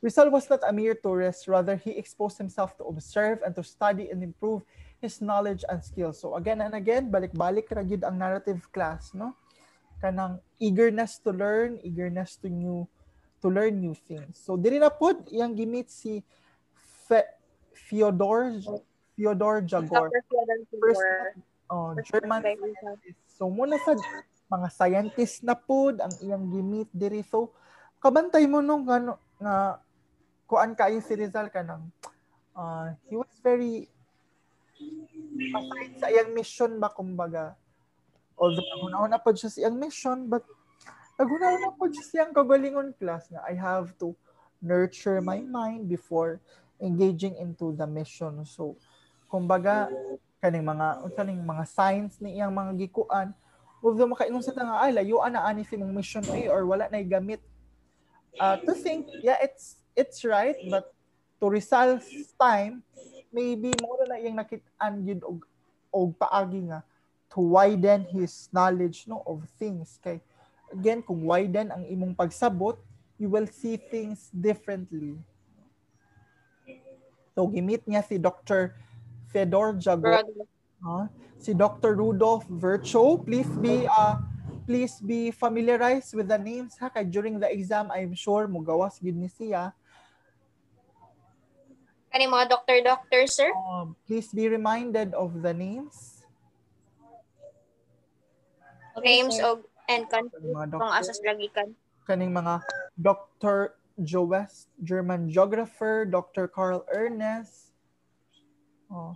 [0.00, 1.44] Rizal was not a mere tourist.
[1.44, 4.64] Rather he exposed himself to observe and to study and improve
[5.00, 6.20] his knowledge and skills.
[6.20, 9.36] So again and again, balik-balik ra gyud ang narrative class, no?
[10.00, 12.88] Kanang eagerness to learn, eagerness to new
[13.40, 14.36] to learn new things.
[14.36, 16.20] So diri na pod iyang gimit si
[17.08, 17.36] Fe-
[17.72, 18.60] Fyodor
[19.16, 20.08] Fyodor Jagor.
[20.78, 21.40] First.
[21.70, 23.20] Oh, German scientist.
[23.26, 23.94] So muna sa
[24.50, 27.22] mga scientist na pod ang iyang gimit diri.
[27.24, 27.54] So
[28.00, 29.80] kabantay mo nung ano nga
[30.48, 31.86] kuan kayo si Rizal kanang
[32.56, 33.86] uh, he was very
[35.54, 37.54] aside sa iyang mission ba kumbaga
[38.34, 40.42] although naghuna-una po siya sa iyang mission but
[41.20, 43.44] naghuna-una po siya siyang kagalingon class nga.
[43.44, 44.16] I have to
[44.64, 46.40] nurture my mind before
[46.80, 48.40] engaging into the mission.
[48.48, 48.80] So
[49.28, 49.92] kumbaga
[50.40, 53.36] kaning mga kaning mga signs ni iyang mga gikuan
[53.84, 57.04] although makaingon sa nga ay layuan na ani si mong mission A or wala na
[57.04, 57.44] gamit.
[58.40, 60.96] Uh, to think yeah it's it's right but
[61.36, 62.08] to Rizal's
[62.40, 62.80] time
[63.28, 65.44] maybe mo na iyang nakit-an gyud og
[65.92, 66.80] og paagi nga
[67.28, 70.00] to widen his knowledge no of things.
[70.00, 70.24] Kay
[70.72, 72.78] again kung widen ang imong pagsabot
[73.20, 75.18] you will see things differently
[77.34, 78.74] so gimit niya si Dr.
[79.30, 80.46] Fedor Jagor Brother.
[80.82, 81.06] huh?
[81.38, 81.94] si Dr.
[81.98, 84.18] Rudolph Virchow please be uh
[84.64, 89.18] please be familiarized with the names ha kay during the exam I'm sure mugawas gid
[89.18, 89.74] ni siya
[92.10, 93.54] Kani mga doctor-doctor, sir?
[93.70, 96.20] um, please be reminded of the names
[99.00, 99.56] Names sir.
[99.90, 101.74] And country kung asas lagikan.
[102.06, 102.62] kaning mga
[102.94, 103.78] Dr.
[104.00, 106.48] Joe West, German geographer, Dr.
[106.48, 107.70] Carl Ernest.
[108.90, 109.14] Oh,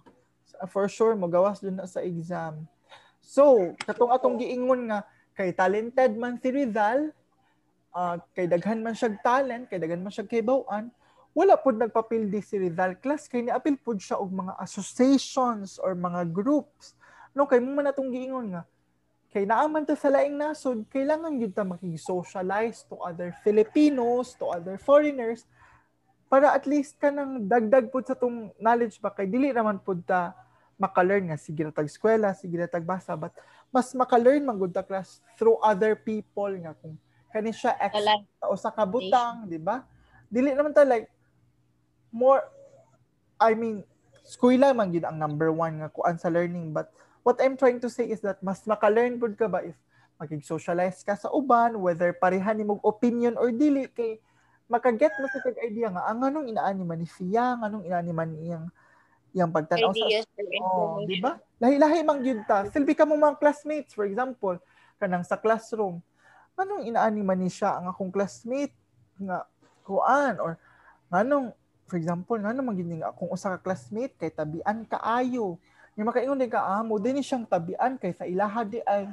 [0.71, 2.69] for sure mogawas dun na sa exam.
[3.25, 5.03] So, katong atong giingon nga
[5.35, 7.11] kay talented man si Rizal,
[7.91, 10.93] ah, kay daghan man siyag talent, kay daghan man siyag kaybawan,
[11.35, 16.31] wala pud nagpapildi si Rizal class kay niapil pud siya og mga associations or mga
[16.31, 16.95] groups.
[17.35, 18.63] No kay mo man atong giingon nga
[19.35, 24.79] kay naaman ta sa laing nasod, kailangan gyud ta makig-socialize to other Filipinos, to other
[24.79, 25.43] foreigners
[26.31, 30.39] para at least kanang dagdag pud sa tong knowledge ba kay dili naman pud ta
[30.79, 33.35] maka-learn nga sige tag eskwela, sige na tag basa but
[33.75, 36.95] mas maka-learn man gud ta class through other people nga kung
[37.35, 37.95] kani siya ex
[38.47, 39.83] o sa kabutang, di ba?
[40.31, 41.11] Dili naman ta like
[42.15, 42.43] more
[43.39, 43.83] I mean,
[44.23, 46.91] eskwela man gid ang number one nga kuan sa learning but
[47.25, 49.75] what I'm trying to say is that mas maka-learn pud ka ba if
[50.21, 54.23] makig-socialize ka sa uban whether pareha nimong opinion or dili kay
[54.69, 58.31] makaget mo sa idea nga ang anong inaani man ni siya, ang anong inaani man
[58.41, 58.67] iyang
[59.35, 60.07] iyang pagtanaw sa
[60.63, 61.37] Oh, di ba?
[61.59, 62.65] Lahi-lahi mang gyud ta.
[62.71, 64.57] Silbi ka mo mga classmates, for example,
[64.97, 65.99] kanang sa classroom.
[66.55, 68.73] Anong inaani man ni siya ang akong classmate
[69.19, 69.43] nga
[69.83, 70.57] kuan or
[71.11, 71.51] nganong
[71.85, 75.61] for example, ngano man gyud nga akong usa ka classmate kay tabian kaayo.
[75.95, 79.07] Nga makaingon din ka amo, din siyang tabian kay sa ilaha di ay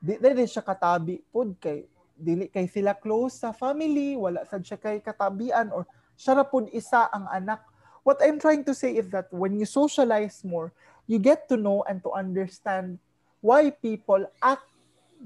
[0.00, 4.78] di di siya katabi pud kay dili kay sila close sa family, wala sad siya
[4.78, 7.64] kay katabian or siya ra pud isa ang anak
[8.04, 10.72] what I'm trying to say is that when you socialize more,
[11.06, 12.98] you get to know and to understand
[13.40, 14.68] why people act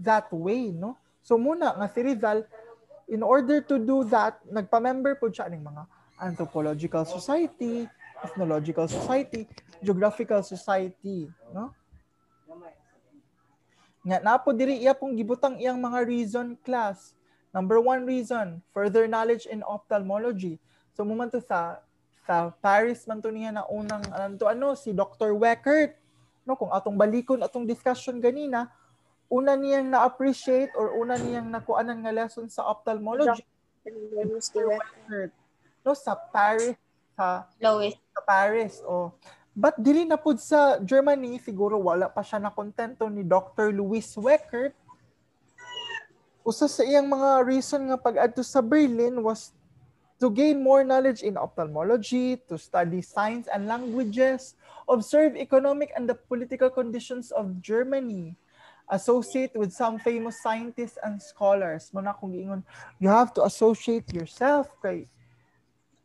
[0.03, 0.99] that way, no?
[1.23, 2.47] So muna nga si Rizal,
[3.09, 5.83] in order to do that, nagpa-member po siya ng mga
[6.21, 7.87] anthropological society,
[8.25, 9.45] ethnological society,
[9.85, 11.71] geographical society, no?
[14.05, 17.17] Nga napo diri iya pong gibutang iyang mga reason class.
[17.55, 20.61] Number one reason, further knowledge in ophthalmology.
[20.93, 21.81] So mo man to sa
[22.25, 25.37] sa Paris man to niya na unang ano to ano si Dr.
[25.37, 25.97] Weckert
[26.45, 28.69] no kung atong balikon atong discussion ganina
[29.33, 33.45] una niyang na-appreciate or una niyang nakuanan nga lesson sa ophthalmology
[34.57, 35.33] Weckert
[35.85, 36.77] no sa Paris
[37.15, 37.99] sa Lowest.
[38.13, 39.15] sa Paris oh
[39.55, 43.71] but dili na pud sa Germany siguro wala pa siya na kontento ni Dr.
[43.71, 44.75] Louis Weckert
[46.45, 49.57] usa sa iyang mga reason nga pag-adto sa Berlin was
[50.21, 54.55] to gain more knowledge in ophthalmology, to study science and languages,
[54.89, 58.37] observe economic and the political conditions of Germany,
[58.93, 61.91] associate with some famous scientists and scholars.
[61.97, 62.63] Muna kung giingon,
[63.01, 65.09] you have to associate yourself kay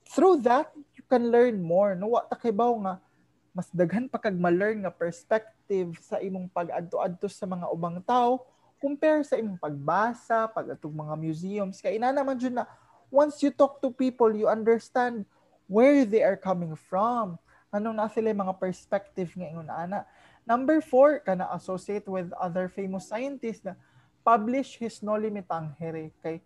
[0.09, 0.71] through that
[1.09, 1.97] can learn more.
[1.97, 3.01] No wa ta nga
[3.49, 8.45] mas daghan pa kag ma-learn nga perspective sa imong pag-adto-adto sa mga ubang tao
[8.79, 11.83] compare sa imong pagbasa, pag-atong mga museums.
[11.83, 12.65] Kay ina naman jud na
[13.11, 15.27] once you talk to people, you understand
[15.67, 17.35] where they are coming from.
[17.69, 20.07] Anong na sila mga perspective nga ingon ana.
[20.47, 23.77] Number four, kana associate with other famous scientists na
[24.25, 26.15] publish his Noli Me Tangere.
[26.23, 26.41] Kay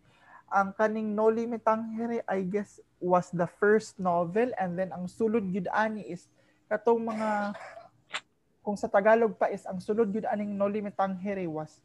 [0.54, 5.50] ang kaning Noli Me Tangere, I guess, was the first novel and then ang sulod
[5.50, 6.30] gid ani is
[6.70, 7.58] katong mga
[8.63, 11.84] kung sa Tagalog pa is ang sulod gyud aning no limitang here was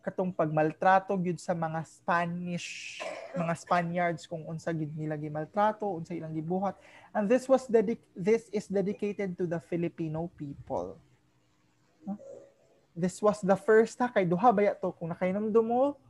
[0.00, 2.98] katong pagmaltrato gyud sa mga Spanish
[3.36, 6.80] mga Spaniards kung unsa gid nila gimaltrato unsa ilang gibuhat.
[7.12, 10.96] And this was dedic this is dedicated to the Filipino people.
[12.96, 14.96] This was the first ha kay duha baya to?
[14.96, 16.00] Kung nakainomdom mo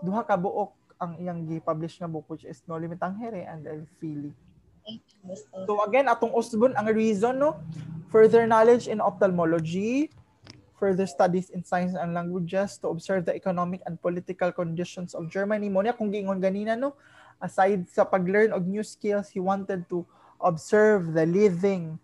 [0.00, 3.66] duha ka buok ang iyang gi-publish nga book which is No Limit ang Here and
[3.66, 4.30] El Fili
[5.66, 7.62] So again, atong usbon ang reason no,
[8.10, 10.10] further knowledge in ophthalmology,
[10.74, 15.70] further studies in science and languages to observe the economic and political conditions of Germany.
[15.70, 16.98] Mo niya kung giingon ganina no,
[17.38, 20.02] aside sa pag-learn og new skills, he wanted to
[20.42, 21.94] observe the living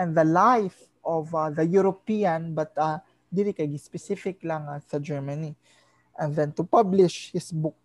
[0.00, 2.96] and the life of uh, the European but uh,
[3.28, 5.52] dili kay specific lang uh, sa Germany.
[6.16, 7.76] And then to publish his book.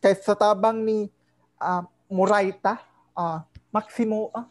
[0.00, 1.08] Kay sa tabang ni
[1.60, 1.82] uh,
[2.12, 2.84] Muraita,
[3.16, 3.40] uh,
[3.72, 4.46] Maximo, ah,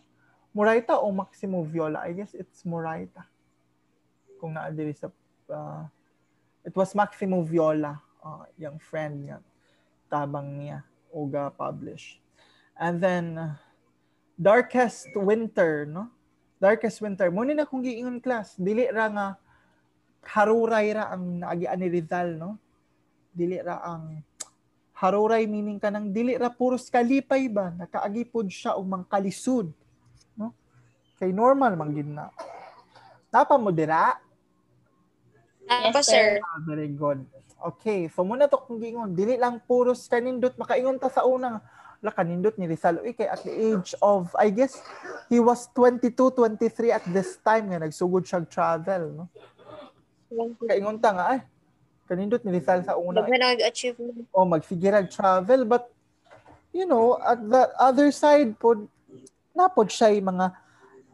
[0.51, 2.03] Moraita o Maximo Viola?
[2.05, 3.23] I guess it's Moraita.
[4.41, 5.07] Kung naadiri sa,
[5.53, 5.85] uh,
[6.65, 9.37] it was Maximo Viola, uh, yung friend niya,
[10.09, 10.81] tabang niya,
[11.13, 12.17] uga publish.
[12.75, 13.55] And then, uh,
[14.35, 16.11] Darkest Winter, no?
[16.59, 17.31] Darkest Winter.
[17.31, 19.27] Muna na kung giingon class, dili ra nga
[20.27, 22.59] haruray ra ang naagian ni Rizal, no?
[23.31, 24.19] Dili ra ang
[24.95, 27.75] haruray meaning ka ng dili ra puros kalipay ba?
[27.75, 29.67] Nakaagipod siya og mang kalisod
[30.39, 30.55] no?
[31.19, 32.31] Kay normal man gid na.
[33.27, 34.15] Napa mo dira?
[35.67, 36.39] Yes, sir.
[36.39, 37.27] ah, very good.
[37.59, 41.59] Okay so muna to kung gingon dili lang puros kanindot makaingon ta sa una.
[41.99, 43.03] La kanindot ni Rizal.
[43.03, 44.79] Uy kay at the age of I guess
[45.27, 49.25] he was 22 23 at this time nga nagsugod siya travel no?
[50.63, 51.39] Kaingon ta nga ay
[52.05, 53.25] kanindot ni Rizal sa una.
[53.25, 54.29] Daghan nag-achievement.
[54.29, 55.89] o magfigurag travel but
[56.69, 58.85] you know at the other side po
[59.57, 60.47] napod siya yung mga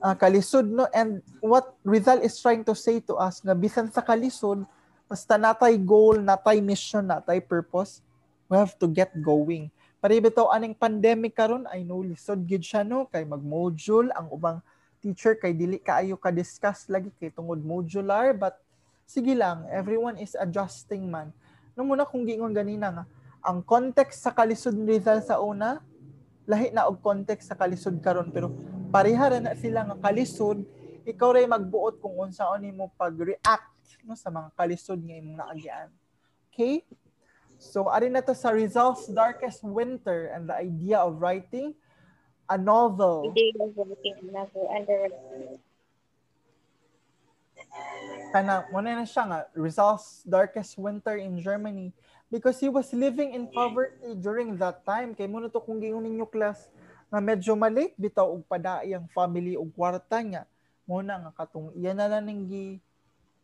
[0.04, 0.90] ah, kalisod no?
[0.92, 4.68] And what Rizal is trying to say to us nga bisan sa kalisod
[5.08, 8.04] basta natay goal natay mission natay purpose
[8.52, 9.72] we have to get going.
[10.04, 11.64] Para bitaw aning pandemic karon?
[11.72, 13.08] I know lisod gid siya no?
[13.08, 14.60] Kay mag module ang ubang
[15.02, 18.61] teacher kay dili kaayo ka discuss lagi kay tungod modular but
[19.12, 21.36] sige lang everyone is adjusting man.
[21.76, 23.04] No muna kung giingon ganina nga
[23.44, 25.84] ang context sa kalisod ni Rizal sa una
[26.48, 28.56] lahi na og context sa kalisod karon pero
[28.88, 30.64] pareha ra na sila nga kalisod
[31.04, 35.90] ikaw ray magbuot kung unsaon nimo pag-react no sa mga kalisod nga imong naagian.
[36.48, 36.88] Okay?
[37.60, 41.76] So ari na to sa Rizal's darkest winter and the idea of writing
[42.48, 43.28] a novel.
[43.28, 45.00] Hindi yung working another under
[48.32, 51.92] kana mo na siya nga Rizal's darkest winter in Germany.
[52.32, 55.12] Because he was living in poverty during that time.
[55.12, 56.72] Kay mo na to kung gingon ninyo class
[57.12, 60.48] nga medyo maliit bitaw og padaay ang family og kwarta niya.
[60.88, 62.80] Mo na nga katong iya na lang gi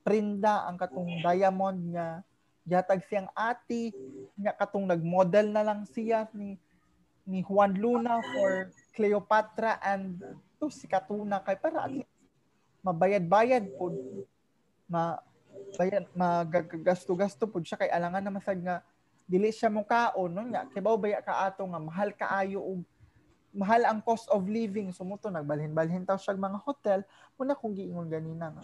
[0.07, 2.23] prinda ang katong diamond niya.
[2.63, 3.91] Yatag siyang ati
[4.39, 6.55] nga katong nagmodel na lang siya ni
[7.27, 10.23] ni Juan Luna for Cleopatra and
[10.55, 11.43] to si Katuna.
[11.43, 12.06] Kay para at
[12.87, 13.91] mabayad-bayad po.
[14.87, 15.19] Ma
[15.75, 17.75] bayad magagasto-gasto pud siya.
[17.75, 18.79] Kay alangan na masag nga
[19.27, 20.31] dili siya mo kaon.
[20.31, 22.79] No nya kay baya ka ato nga mahal kaayo og
[23.51, 24.95] mahal ang cost of living.
[24.95, 27.03] Sumuto nagbalhin-balhin taw siya mga hotel.
[27.35, 28.63] Muna kung giingon ganina nga.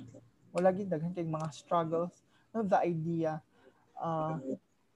[0.56, 2.24] Wala gid daghan kay mga struggles.
[2.56, 3.44] No the idea?
[4.00, 4.40] Uh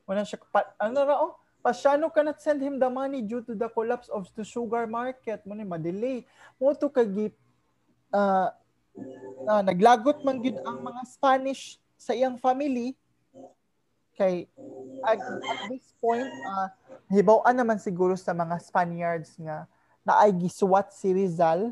[0.08, 1.36] wala siya pa, ano ra oh?
[1.60, 5.44] Pasyano cannot send him the money due to the collapse of the sugar market.
[5.44, 6.24] Mo ni madelay.
[6.56, 7.36] Mo to kagi
[8.16, 8.48] uh,
[9.48, 12.94] uh, naglagot man gyud ang mga Spanish sa iyang family.
[14.18, 14.50] Kay
[15.06, 16.68] at, at this point uh,
[17.14, 19.70] hibaw-an naman siguro sa mga Spaniards nga
[20.02, 21.72] naay gisuwat si Rizal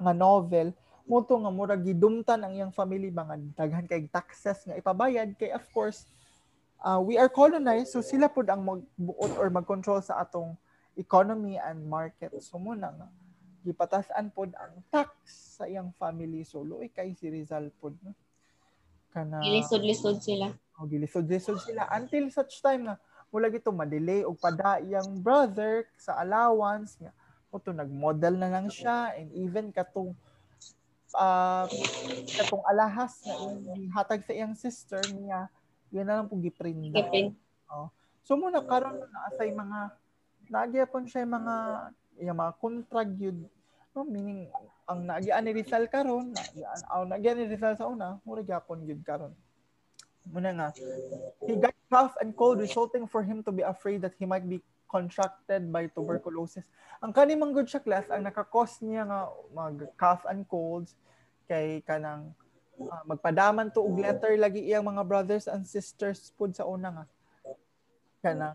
[0.00, 0.72] nga novel.
[1.04, 5.36] Mo to nga murag gidumtan ang iyang family mga daghan kay taxes nga ipabayad.
[5.36, 6.08] Kay of course
[6.80, 10.56] uh, we are colonized so sila pud ang magbuot or mag-control sa atong
[10.96, 12.32] economy and market.
[12.40, 13.08] So muna nga
[13.62, 15.10] gipatasan pod ang tax
[15.58, 16.42] sa iyang family.
[16.42, 18.14] So luoy kay si Rizal pod no?
[19.12, 20.50] Kana Ilisod-lisod sila.
[20.80, 21.86] oh, gilisod-lisod sila.
[21.94, 22.96] Until such time nga
[23.32, 27.12] wala gito madelay og pada iyang brother sa allowance nga
[27.52, 29.14] mo to nagmodel na lang siya.
[29.14, 30.16] And even katong
[31.14, 31.64] uh,
[32.28, 33.36] katong alahas nga
[34.00, 35.48] hatag sa iyang sister niya
[35.92, 36.96] yan na lang po giprinda.
[37.04, 37.36] Gipin.
[38.24, 39.80] So muna karon na asay mga
[40.48, 41.54] nagyapon siya mga
[42.20, 43.46] yung mga contract yun.
[43.92, 44.48] No, meaning
[44.88, 49.04] ang nagyan ni Rizal karon, nagyan aw nagyan ni Rizal sa una, mura gyapon gyud
[49.04, 49.32] karon.
[50.32, 50.68] Muna nga.
[51.44, 54.62] He got cough and cold resulting for him to be afraid that he might be
[54.88, 56.68] contracted by tuberculosis.
[57.02, 60.94] Ang kani good siya class ang nakakos niya nga mag cough and colds
[61.50, 62.32] kay kanang
[62.90, 67.04] Ah, magpadaman to og letter lagi iyang mga brothers and sisters pud sa una nga
[68.22, 68.54] kanang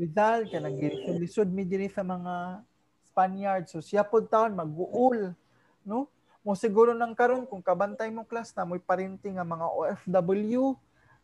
[0.00, 0.80] Rizal kanang
[1.20, 2.64] lisod mi diri sa mga
[3.04, 5.36] Spaniard so siya pud taon mag-uul
[5.84, 6.08] no?
[6.40, 10.72] Mo siguro nang karon kung kabantay mo class na mo'y parinting nga mga OFW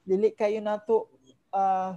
[0.05, 1.09] dili kayo nato
[1.49, 1.97] ah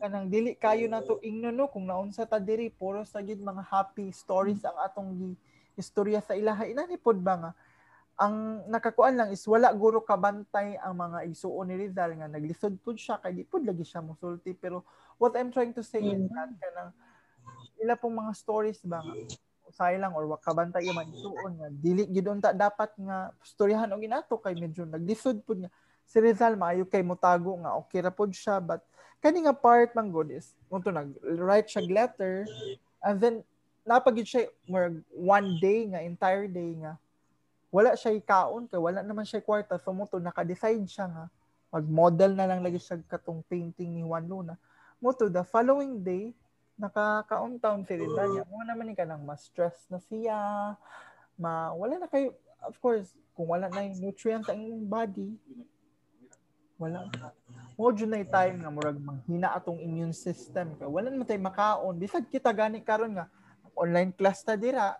[0.00, 1.68] kanang dili kayo nato ingno no?
[1.68, 5.30] Kung naunsa ta diri puro sa gid mga happy stories ang atong gi
[5.76, 6.64] istorya sa ilaha.
[6.64, 7.50] Inani pod ba nga
[8.20, 13.00] ang nakakuan lang is wala guro kabantay ang mga igsuon ni Rizal nga naglisod pud
[13.00, 14.84] siya kay di pud lagi siya mosulti pero
[15.16, 16.92] what I'm trying to say is that kanang
[17.80, 19.16] ila pong mga stories ba nga
[19.72, 24.04] usay lang or wa kabantay mga igsuon nga dili gid unta dapat nga storyahan og
[24.04, 25.72] inato kay medyo naglisod pud nga.
[26.04, 28.84] Si Rizal maayo kay motago nga okay ra pod siya but
[29.24, 31.08] kani nga part man good is unto nag
[31.40, 32.44] write siya letter
[33.00, 33.40] and then
[33.88, 37.00] napagid siya more one day nga entire day nga
[37.70, 39.78] wala siya kaon kay wala naman siya kwarta.
[39.78, 41.24] So mo to naka-decide siya nga
[41.70, 44.58] mag-model na lang lagi siya katong painting ni Juan Luna.
[44.98, 46.34] Mo to the following day
[46.74, 48.44] nakakaon town si Rizal niya.
[48.50, 50.36] Mo naman ni kanang ma-stress na siya
[51.38, 52.34] ma wala na kayo
[52.66, 55.30] of course kung wala na yung nutrients ang inyong body
[56.80, 57.06] wala.
[57.78, 60.74] Mo jud na time nga murag manghina atong immune system.
[60.74, 61.94] Kay wala naman tay makaon.
[61.94, 63.30] Bisag kita gani karon nga
[63.78, 64.98] online class ta dira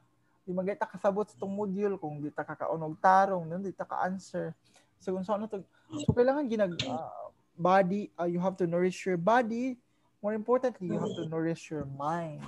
[0.50, 3.70] di magay ta kasabot sa tong module kung di ta kakaon og tarong nun di
[3.70, 4.50] ta ka answer
[4.98, 5.62] so kung saan to
[6.02, 9.78] so kailangan ginag uh, body uh, you have to nourish your body
[10.18, 12.42] more importantly you have to nourish your mind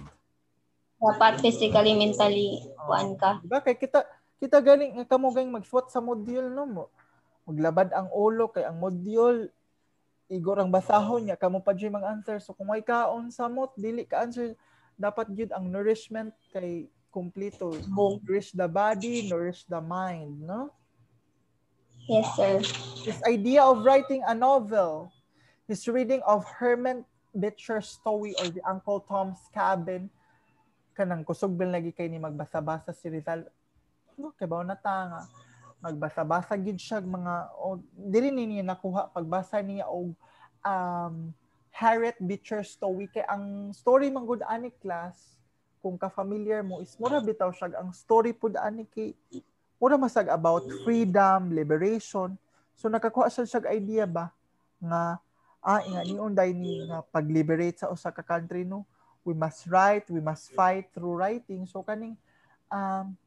[1.03, 3.43] Dapat physically, mentally, kuan ka.
[3.43, 3.59] Diba?
[3.59, 4.07] Kay kita,
[4.39, 6.85] kita galing, kamo galing mag-SWOT sa module, no mo.
[7.43, 9.51] Maglabad ang ulo, kay ang module,
[10.31, 12.39] igor ang basahon niya, kamo pa dyan mga answer.
[12.39, 14.55] So kung may kaon sa mot, dili ka answer,
[14.95, 17.77] dapat yun ang nourishment kay kompleto.
[17.93, 20.73] Nourish the body, nourish the mind, no?
[22.09, 22.59] Yes, sir.
[23.05, 25.13] His idea of writing a novel,
[25.69, 30.11] his reading of Herman Beecher Stowe or the Uncle Tom's Cabin,
[30.99, 33.47] kanang kusog bil lagi kay ni magbasa-basa si Rizal.
[34.19, 35.21] No, kay bawo na ta nga
[35.83, 40.15] magbasa-basa gid siya mga o dili ni niya nakuha pagbasa niya og
[40.63, 41.15] um
[41.73, 45.42] Harriet Beecher Stowe kay ang story man gud ani class
[45.83, 49.19] kung ka familiar mo is mura bitaw siya ang story pud ani kay
[49.83, 52.39] mura masag about freedom, liberation.
[52.79, 54.31] So nakakuha siya siya idea ba
[54.79, 55.19] nga
[55.59, 58.87] ah nga ni unday ni nga pag-liberate sa usa ka country no
[59.27, 61.67] we must write, we must fight through writing.
[61.67, 62.15] So kaning
[62.71, 63.19] um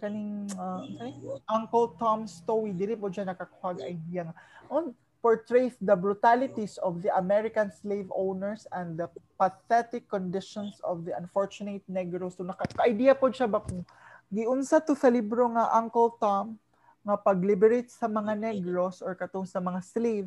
[0.00, 4.34] kaning uh, kaning Uncle Tom Stowe dili po siya nakakuha idea nga
[4.72, 9.06] on portrays the brutalities of the American slave owners and the
[9.38, 12.34] pathetic conditions of the unfortunate Negros.
[12.34, 13.86] So naka-idea po siya ba kung
[14.34, 16.58] giunsa to sa libro nga Uncle Tom
[17.06, 20.26] nga pag-liberate sa mga Negros or katong sa mga slave.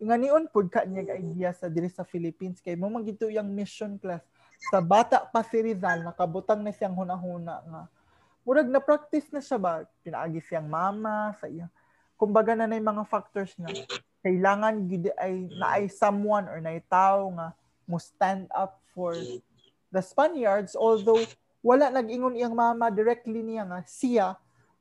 [0.00, 2.64] Nga nion pud ka niya idea sa diri sa Philippines.
[2.64, 4.24] Kay mo magito yung mission class.
[4.72, 7.82] Sa bata pa si Rizal nakabutang na siyang hunahuna nga.
[8.40, 9.84] Murag na practice na siya ba?
[10.00, 11.68] Pinaagi siyang mama sa iya.
[12.16, 13.68] Kumbaga na nay mga factors na
[14.20, 17.56] kailangan gid ay na ay someone or na tao nga
[17.88, 19.16] mo stand up for
[19.90, 21.20] the Spaniards although
[21.60, 24.26] wala nag-ingon iyang mama directly niya nga siya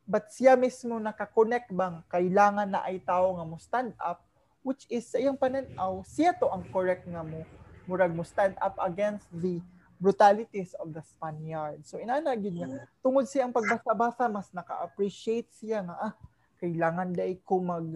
[0.03, 4.23] but siya mismo naka-connect bang kailangan na ay tao nga mo stand up
[4.63, 7.43] which is sa iyang pananaw siya to ang correct nga mo
[7.87, 9.63] murag mo stand up against the
[9.99, 11.91] brutalities of the Spaniards.
[11.91, 16.13] So inana gid niya tungod siya ang pagbasa-basa mas naka-appreciate siya nga ah
[16.59, 17.87] kailangan dai ko mag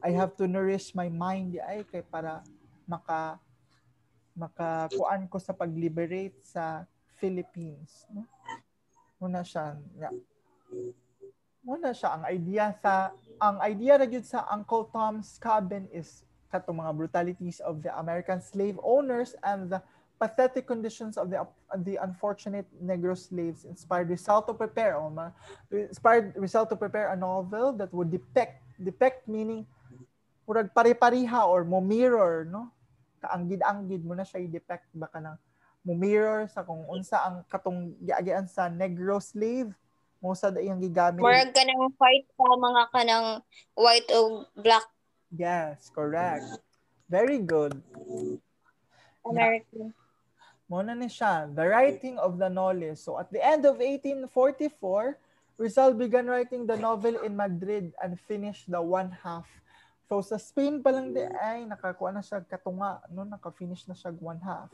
[0.00, 2.40] I have to nourish my mind ay kay para
[2.88, 3.36] maka
[4.32, 6.88] makakuan ko sa pag-liberate sa
[7.20, 8.24] Philippines no
[9.20, 10.12] muna siya yeah.
[11.60, 16.72] muna siya ang idea sa ang idea ra gyud sa Uncle Tom's Cabin is kato
[16.72, 19.80] mga brutalities of the American slave owners and the
[20.16, 21.40] pathetic conditions of the
[21.84, 25.32] the unfortunate Negro slaves inspired Rizal to prepare ma,
[25.72, 29.68] inspired Rizal to prepare a novel that would depict depict meaning
[30.50, 32.74] murag pare-pariha or mo mirror no
[33.22, 35.38] kaanggid-anggid mo na siya i-depict baka nang
[35.86, 39.70] mo mirror sa kung unsa ang katong giagian sa Negro slave
[40.18, 43.28] mo sa iyang gigamit Murag ka nang fight sa mga kanang
[43.78, 44.90] white o black
[45.30, 46.58] yes correct
[47.06, 47.78] very good
[49.26, 49.92] American.
[50.70, 53.02] Muna ni siya, the writing of the knowledge.
[53.02, 55.18] So at the end of 1844,
[55.58, 59.50] Rizal began writing the novel in Madrid and finished the one half.
[60.10, 63.22] So sa Spain pa lang di ay nakakuha na siya katunga, no?
[63.22, 64.66] naka-finish na siya one half.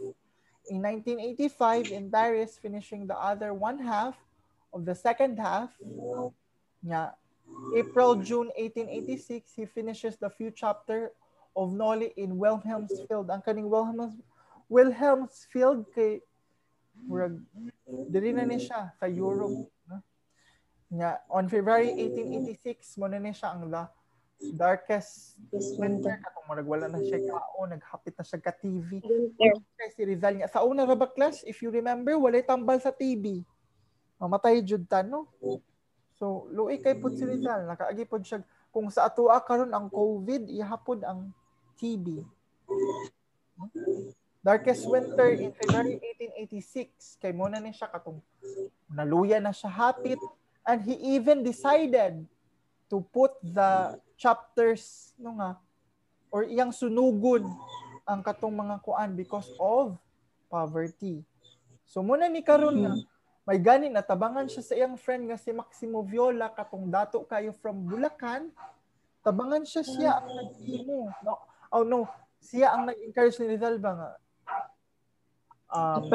[0.72, 4.16] In 1985, in Paris, finishing the other one half
[4.72, 5.68] of the second half,
[6.80, 7.12] niya,
[7.76, 11.12] April, June 1886, he finishes the few chapter
[11.52, 13.28] of Nolly in Wilhelmsfield.
[13.28, 14.16] Ang kaning Wilhelms,
[14.72, 16.24] Wilhelmsfield kay
[17.04, 17.44] murag
[18.08, 19.68] diri na ni siya sa Europe.
[19.84, 20.00] No?
[20.96, 23.84] Nga, on February 1886, mo na ni siya ang the
[24.36, 25.40] darkest
[25.80, 29.00] winter katong murag wala na siya kao, naghapit na siya ka TV.
[29.00, 29.88] Winter.
[29.96, 30.52] Si Rizal niya.
[30.52, 33.40] Sa una ra ba class, if you remember, walay tambal sa TV.
[34.20, 35.28] Mamatay jud ta, no?
[36.16, 37.68] So, luoy kay pud si Rizal.
[37.68, 38.40] Nakaagi pod siya.
[38.72, 41.32] Kung sa atoa karon ang COVID, ihapod ang
[41.80, 42.24] TB.
[44.44, 45.96] Darkest winter in February
[46.44, 47.20] 1886.
[47.20, 48.20] Kay mo na ni siya katong
[48.92, 50.20] naluya na siya hapit.
[50.66, 52.26] And he even decided
[52.92, 55.60] to put the chapters no nga
[56.32, 57.46] or iyang sunugon
[58.08, 59.94] ang katong mga kuan because of
[60.50, 61.22] poverty.
[61.86, 62.94] So muna ni karon nga
[63.46, 67.86] may gani natabangan siya sa iyang friend nga si Maximo Viola katong dato kayo from
[67.86, 68.50] Bulacan.
[69.22, 71.10] Tabangan siya siya ang nag-imo.
[71.22, 71.32] No,
[71.74, 72.10] oh no,
[72.42, 74.10] siya ang nag-encourage ni Rizal ba nga
[75.70, 76.06] um,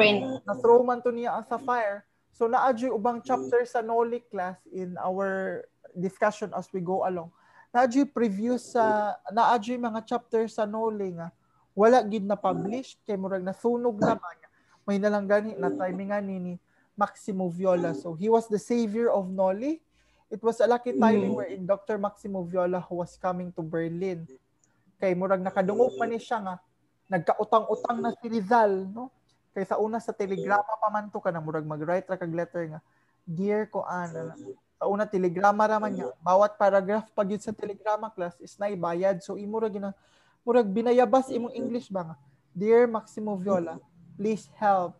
[0.44, 2.04] na throw man to niya ang sa fire.
[2.32, 7.28] So naadyo ubang chapter sa Noli class in our discussion as we go along.
[7.72, 11.32] Naadyo preview sa naadyo mga chapter sa Noli nga
[11.72, 14.48] wala gid na publish kay murag nasunog na ba niya.
[14.84, 16.54] May nalang gani na timingan ni ni
[16.92, 17.96] Maximo Viola.
[17.96, 19.80] So he was the savior of Noli.
[20.28, 21.96] It was a lucky timing wherein Dr.
[21.96, 24.28] Maximo Viola who was coming to Berlin.
[25.00, 26.54] Kay murag nakadungog man ni siya nga
[27.08, 29.08] nagkautang-utang na si Rizal, no?
[29.56, 32.68] Kay sa una sa telegrama pa man to ka na murag mag-write ra kag letter
[32.68, 32.80] nga
[33.22, 34.36] Dear ko ana
[34.82, 39.22] sa una telegrama ra man niya bawat paragraph pag yun sa telegrama class is naibayad.
[39.22, 39.94] So imo ra gina
[40.42, 42.16] murag binayabas imong English ba nga?
[42.50, 43.78] Dear Maximo Viola
[44.18, 44.98] please help.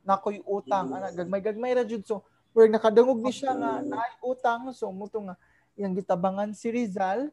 [0.00, 2.08] Nakoy utang ana gagmay-gagmay ra jud.
[2.08, 2.24] So
[2.56, 4.72] murag nakadungog ni siya nga naay utang.
[4.72, 5.36] So muto nga
[5.76, 7.28] iyang gitabangan si Rizal.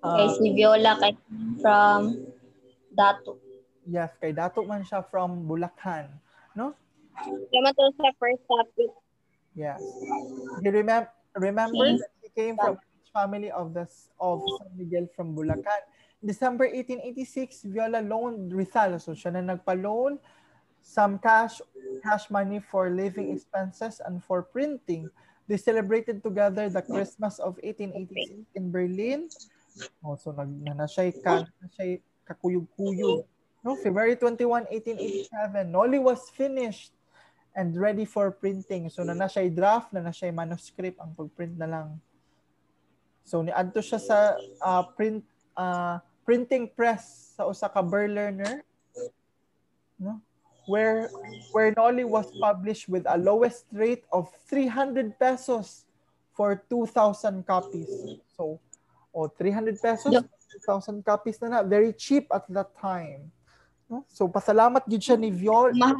[0.00, 1.12] Kay Ah, si Viola kay
[1.60, 2.24] from
[2.88, 3.36] Dato.
[3.84, 6.08] yes kay dato man siya from Bulacan
[6.56, 6.72] no?
[7.52, 9.01] Kaya to sa first topic.
[9.54, 9.80] Yes.
[10.62, 12.78] You remember remember he came from
[13.12, 13.84] family of the
[14.20, 15.84] of San Miguel from Bulacan.
[16.24, 18.96] December 1886, Viola loaned Rizal.
[19.02, 20.16] So siya na nagpa-loan
[20.82, 21.62] some cash
[22.02, 25.06] cash money for living expenses and for printing.
[25.46, 29.28] They celebrated together the Christmas of 1886 in Berlin.
[30.02, 33.26] Oh, so nag na, na siya ka na siya kakuyog-kuyog.
[33.62, 36.90] No, February 21, 1887, Noli was finished
[37.54, 38.88] and ready for printing.
[38.88, 41.88] So na na siya draft, na na siya manuscript, ang pag-print na lang.
[43.22, 44.18] So niadto siya sa
[44.60, 45.22] ah, print
[45.54, 48.62] ah, printing press sa usa ka Berliner
[50.02, 50.18] no?
[50.66, 51.10] Where
[51.50, 55.86] where Noli was published with a lowest rate of 300 pesos
[56.32, 57.90] for 2,000 copies.
[58.38, 58.58] So,
[59.14, 60.26] oh, 300 pesos, Yeah.
[60.64, 61.60] 2,000 copies na na.
[61.64, 63.32] Very cheap at that time.
[63.88, 64.04] No?
[64.08, 65.72] So, pasalamat gid siya ni Viol.
[65.74, 65.98] Mahal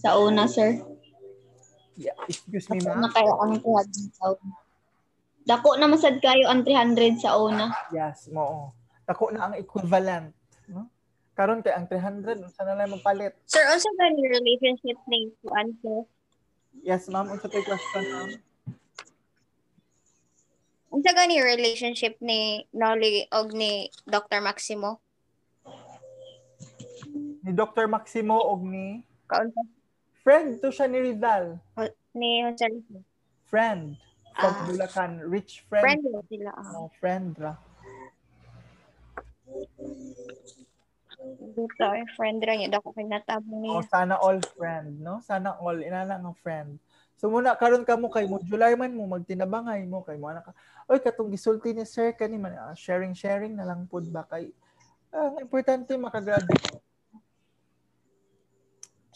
[0.00, 0.80] sa una, sir.
[2.00, 3.00] Yeah, excuse me, Dako ma'am.
[3.04, 4.54] na kayo ang 300 sa una.
[5.44, 7.68] Dako na masad kayo ang 300 sa una.
[7.92, 8.72] Yes, mo.
[9.04, 10.32] Dako na ang equivalent.
[10.70, 10.88] No?
[11.36, 13.36] Karon kay ang 300, unsa na lang magpalit?
[13.44, 16.04] Sir, unsa ba ni relationship ni Juan sir?
[16.84, 17.28] Yes, ma'am.
[17.28, 18.30] Unsa tay question, ma'am?
[20.90, 24.40] Unsa gani relationship ni Nolly og ni Dr.
[24.40, 24.98] Maximo?
[27.40, 27.86] Ni Dr.
[27.88, 29.62] Maximo og ni Kaunsa
[30.20, 31.56] friend to siya ni Rizal.
[32.12, 33.02] ni Jose Rizal?
[33.46, 33.94] Friend
[34.34, 34.62] from Ah.
[34.66, 35.12] Bulacan.
[35.26, 35.84] Rich friend.
[35.86, 36.50] Friend mo sila.
[36.52, 36.70] ah.
[36.76, 37.54] Oh, friend ra.
[41.50, 43.88] Dito ay friend ra niya dako kay natabang Oh, niya.
[43.90, 45.18] sana all friend, no?
[45.20, 46.78] Sana all inana nga friend.
[47.20, 50.56] So muna karon kamo kay modular man mo magtinabangay mo kay mo ana ka.
[50.88, 54.48] Oy katong gisulti ni sir kani man ah, sharing sharing na lang pud ba kay
[55.12, 56.80] ang importante makagraduate.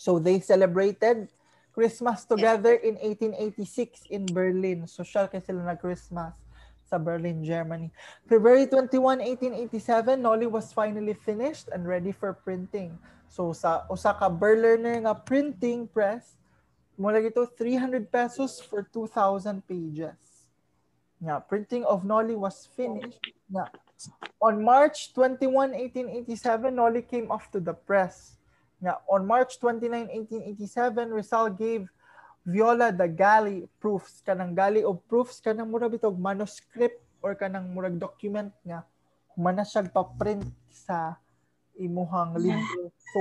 [0.04, 1.32] So they celebrated
[1.72, 4.84] Christmas together in 1886 in Berlin.
[4.84, 6.36] Social kay sila na Christmas
[6.84, 7.88] sa Berlin, Germany.
[8.28, 9.24] February 21,
[9.72, 12.92] 1887, Nolly was finally finished and ready for printing.
[13.32, 16.36] So sa usa ka Berliner nga printing press,
[17.00, 20.20] mula gito 300 pesos for 2,000 pages.
[21.24, 23.24] Nga, printing of Nolly was finished.
[23.48, 23.72] Nga,
[24.36, 25.72] on March 21,
[26.28, 28.36] 1887, Nolly came off to the press.
[28.84, 31.88] Nga, on March 29, 1887, Rizal gave
[32.44, 34.20] Viola the galley proofs.
[34.20, 38.84] Kanang galley of proofs kanang murag bitog manuscript or kanang murag document nga
[39.32, 41.16] humana siya pa-print sa
[41.80, 42.92] imuhang libro.
[42.92, 43.20] So,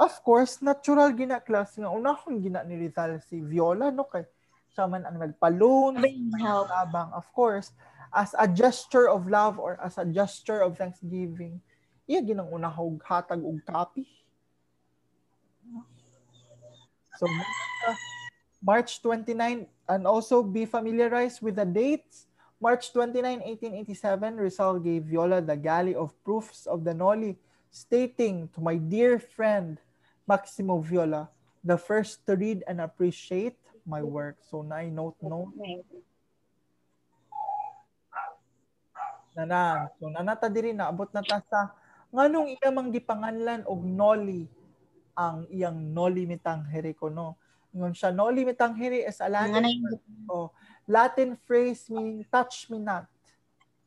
[0.00, 4.08] of course, natural gina class nga unahon gina ni Rizal si Viola no?
[4.08, 4.24] Kay
[4.72, 6.00] siya man ang nagpa-loan.
[6.40, 7.76] Tabang of course
[8.16, 11.60] as a gesture of love or as a gesture of thanksgiving.
[12.08, 14.08] Iya ginang unahog hatag og copy
[17.22, 17.94] so uh,
[18.58, 22.26] March 29 and also be familiarized with the dates
[22.62, 23.42] March 29,
[23.82, 27.34] 1887, Rizal gave Viola the galley of proofs of the Noli,
[27.74, 29.82] stating to my dear friend
[30.30, 31.26] Maximo Viola,
[31.66, 34.38] the first to read and appreciate my work.
[34.46, 35.50] So na note no.
[39.34, 39.90] Nanang.
[39.98, 41.74] So nanata diri naabot na ta sa
[42.14, 44.46] nganong iya mang gipanganlan og Noli
[45.12, 47.36] ang iyang Noli mitanghere ko no.
[47.72, 49.80] Ngon siya Noli mitanghere is a na Latin
[50.28, 50.48] oh,
[50.88, 53.08] Latin phrase meaning touch me not.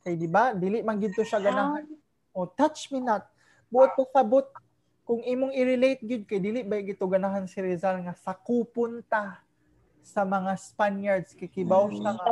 [0.06, 0.54] Kay di ba?
[0.54, 1.86] Dili man gid to siya ganahan.
[2.34, 3.26] Oh, touch me not.
[3.70, 4.46] Buot pa sabot
[5.06, 9.42] kung imong i-relate gid kay dili ba gito ganahan si Rizal nga sakupunta
[10.02, 12.26] sa mga Spaniards kikibaw siya nga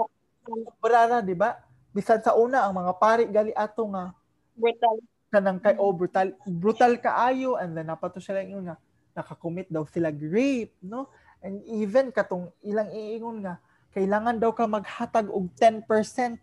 [0.81, 1.61] brara di ba?
[1.93, 4.13] Bisan sa una ang mga pari gali ato nga
[4.53, 5.01] Brutal.
[5.33, 8.77] Kanang kay oh brutal brutal kaayo and then napato sila yung nga
[9.17, 11.09] nakakommit daw sila rape no?
[11.41, 13.57] And even katong ilang iingon nga
[13.97, 15.89] kailangan daw ka maghatag og 10%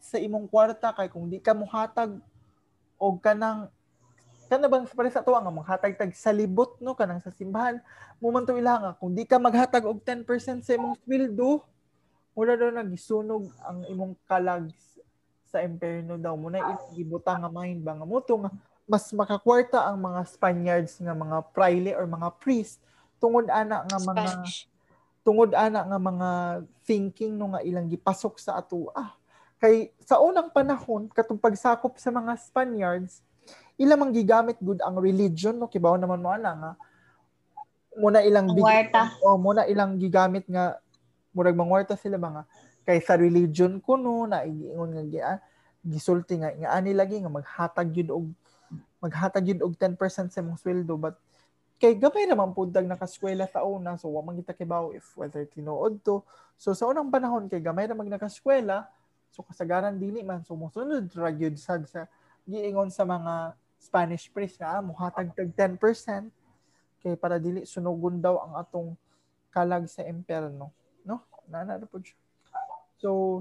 [0.03, 2.19] sa imong kwarta kay kung di ka mohatag
[2.99, 3.71] og kanang
[4.51, 6.99] kana bang pare sa tuwa nga maghatag tag sa libot no?
[6.99, 7.79] Kanang sa simbahan
[8.19, 11.63] mo man to ila nga kung di ka maghatag og 10% sa imong sweldo
[12.35, 14.67] mura daw nagisunog ang imong kalag
[15.51, 16.39] sa imperno daw.
[16.39, 18.51] Muna ibutang nga mind ba nga mo to nga
[18.91, 22.83] mas makakwarta ang mga Spaniards nga mga praile or mga priest
[23.23, 24.67] tungod ana nga mga Spanish.
[25.23, 26.29] tungod ana nga mga
[26.83, 28.91] thinking no nga ilang gipasok sa ato.
[28.91, 29.15] Ah
[29.61, 33.21] kay sa unang panahon katong pagsakop sa mga Spaniards
[33.77, 35.69] ila man gigamit gud ang religion no?
[35.69, 36.73] Kibaw naman mo ana nga
[38.01, 38.65] muna ilang Ang big-
[39.21, 40.81] oh muna ilang gigamit nga
[41.37, 42.49] murag mangwarta sila mga
[42.89, 45.39] kay sa religion ko no na iingon nga ah,
[45.85, 48.27] gisulti nga nga ani lagi nga maghatag yun og
[49.01, 49.97] maghatag yun og 10%
[50.29, 51.17] sa imong sweldo but
[51.81, 55.41] kay gamay naman pud dag nakaskwela sa una so wa man kita kibaw if whether
[55.49, 56.21] tinuod to.
[56.61, 58.85] So sa unang panahon kay gamay ra mag nakaskwela
[59.33, 62.05] so kasagaran dili man so mosunod ra gyud sad sa
[62.45, 65.81] giingon sa mga Spanish priest nga ah, mohatag tag 10%
[67.01, 68.93] kay para dili sunugon daw ang atong
[69.49, 70.69] kalag sa imperno
[71.09, 71.25] no?
[71.49, 72.19] Nana pud siya.
[73.01, 73.41] So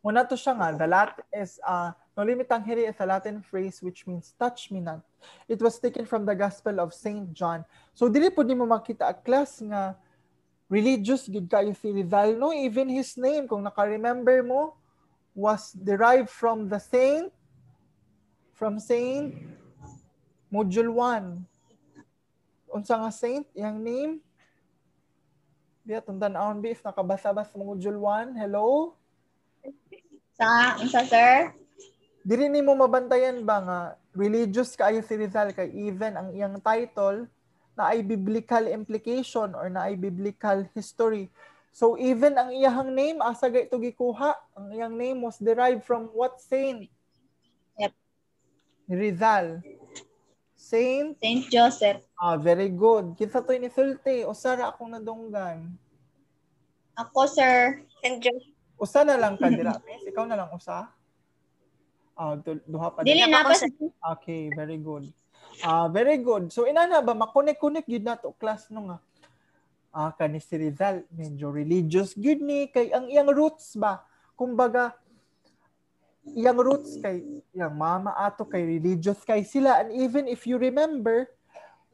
[0.00, 3.80] Muna to siya nga, the lat is, uh, no limitang hiri is a Latin phrase
[3.80, 5.00] which means touch me not.
[5.48, 7.64] It was taken from the Gospel of Saint John.
[7.96, 9.96] So, dili po di mo makita a class nga
[10.68, 12.36] religious gid kayo si Rizal.
[12.36, 14.76] No, even his name, kung naka-remember mo,
[15.32, 17.32] was derived from the saint,
[18.52, 19.32] from Saint
[20.52, 21.40] Module 1.
[22.68, 24.20] Unsa nga saint, yang name?
[25.88, 28.36] Diya, tundan aon if nakabasa ba sa Module 1.
[28.36, 28.92] Hello?
[30.36, 31.56] Sa, sa sir?
[32.20, 33.78] Dili ni mo mabantayan ba nga
[34.12, 37.24] religious kaayo si Rizal kay even ang iyang title
[37.72, 41.32] na ay biblical implication or na ay biblical history.
[41.72, 46.12] So even ang iyang name asa gay ito gikuha, ang iyang name was derived from
[46.12, 46.90] what saint?
[47.80, 47.94] Yep.
[48.90, 49.64] Rizal.
[50.60, 52.04] Saint Saint Joseph.
[52.20, 53.16] Ah, very good.
[53.16, 54.28] Kinsa to inisulti?
[54.28, 55.72] Usara akong nadunggan.
[57.00, 57.80] Ako, sir.
[58.04, 58.44] And just
[58.80, 60.08] Usa na lang ka dira, miss.
[60.08, 60.88] Ikaw na lang usa.
[62.44, 63.00] Du- duha pa.
[63.00, 63.56] Dili na pa.
[64.20, 65.08] Okay, very good.
[65.64, 66.52] Ah, very good.
[66.52, 68.98] So inana ba makonek-konek gyud nato class no nga.
[69.90, 74.04] Ah, kani si Rizal medyo religious gyud ni kay ang iyang roots ba.
[74.36, 74.92] Kumbaga
[76.36, 77.24] iyang roots kay
[77.56, 81.24] iyang mama ato kay religious kay sila and even if you remember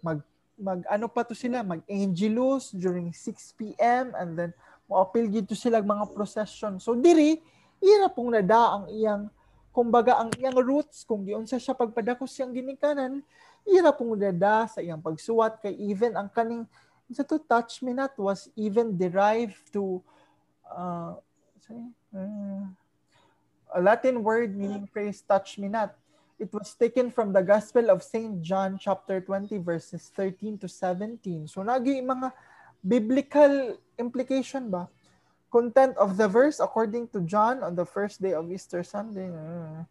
[0.03, 0.20] mag
[0.59, 4.11] mag ano pa to sila mag angelus during 6 p.m.
[4.18, 4.51] and then
[4.91, 6.79] moapil gid to sila mga procession.
[6.83, 7.39] So diri
[7.79, 9.31] ira pong nada ang iyang
[9.77, 13.20] kumbaga ang iyang roots kung giunsa siya pagpadakos siyang ginikanan
[13.68, 15.61] ira pong dada sa iyang pagsuwat.
[15.61, 16.64] Kay even ang kaning
[17.12, 20.01] sa to touch me not was even derived to
[20.72, 21.14] uh,
[21.61, 22.66] sorry, uh,
[23.77, 25.95] a Latin word meaning phrase touch me not
[26.37, 28.43] it was taken from the Gospel of St.
[28.43, 32.35] John chapter 20 verses 13 to 17 so nagi mga
[32.83, 34.91] biblical implication ba
[35.57, 39.33] content of the verse according to John on the first day of Easter Sunday.
[39.33, 39.89] uh,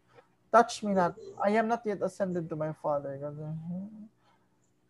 [0.54, 1.18] touch me not.
[1.42, 3.18] I am not yet ascended to my Father.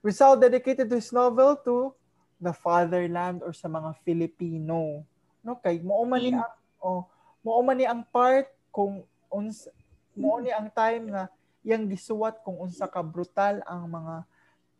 [0.04, 1.96] Rizal dedicated his novel to
[2.36, 5.00] the fatherland or sa mga Filipino.
[5.40, 6.52] No kay mo man ang
[6.84, 7.08] oh,
[7.40, 9.00] mo man ang part kung
[9.32, 9.64] uns
[10.12, 11.32] mo ni ang time nga
[11.64, 14.14] iyang gisuwat kung unsa ka brutal ang mga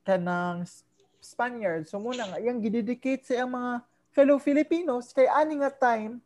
[0.05, 0.69] kanang
[1.25, 1.89] Spaniards.
[1.89, 3.81] So muna nga iyang gidedicate sa mga
[4.17, 6.17] fellow Filipinos kay ani nga time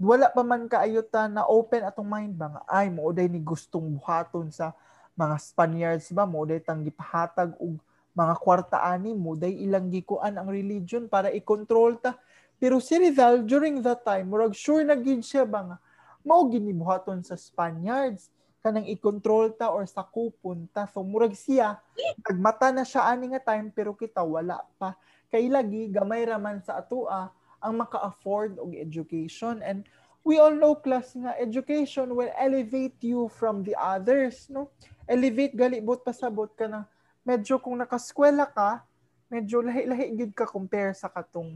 [0.00, 4.48] wala pa man kaayutan na open atong mind ba nga ay mo ni gustong buhaton
[4.48, 4.72] sa
[5.12, 6.24] mga Spaniards ba?
[6.24, 7.76] Mo tang gipahatag og
[8.16, 9.12] mga kwarta ani?
[9.12, 12.16] Mo day ilang gikuan ang religion para i-control ta?
[12.56, 15.76] Pero si Rizal during that time murag sure na gid siya ba nga
[16.24, 18.32] mao ginibuhaton sa Spaniards
[18.64, 20.88] kanang i-control ta or sa kupon ta.
[20.88, 21.76] So murag siya
[22.24, 24.96] nagmata na siya ani nga time pero kita wala pa
[25.30, 27.30] kay lagi gamay raman sa atoa
[27.62, 29.62] ang maka-afford og education.
[29.62, 29.86] And
[30.26, 34.68] we all know class nga education will elevate you from the others no?
[35.06, 36.84] Elevate gali but pasabot ka na.
[37.22, 38.82] Medyo kung nakaskwela ka
[39.30, 41.54] medyo lahi-lahi gid ka compare sa katong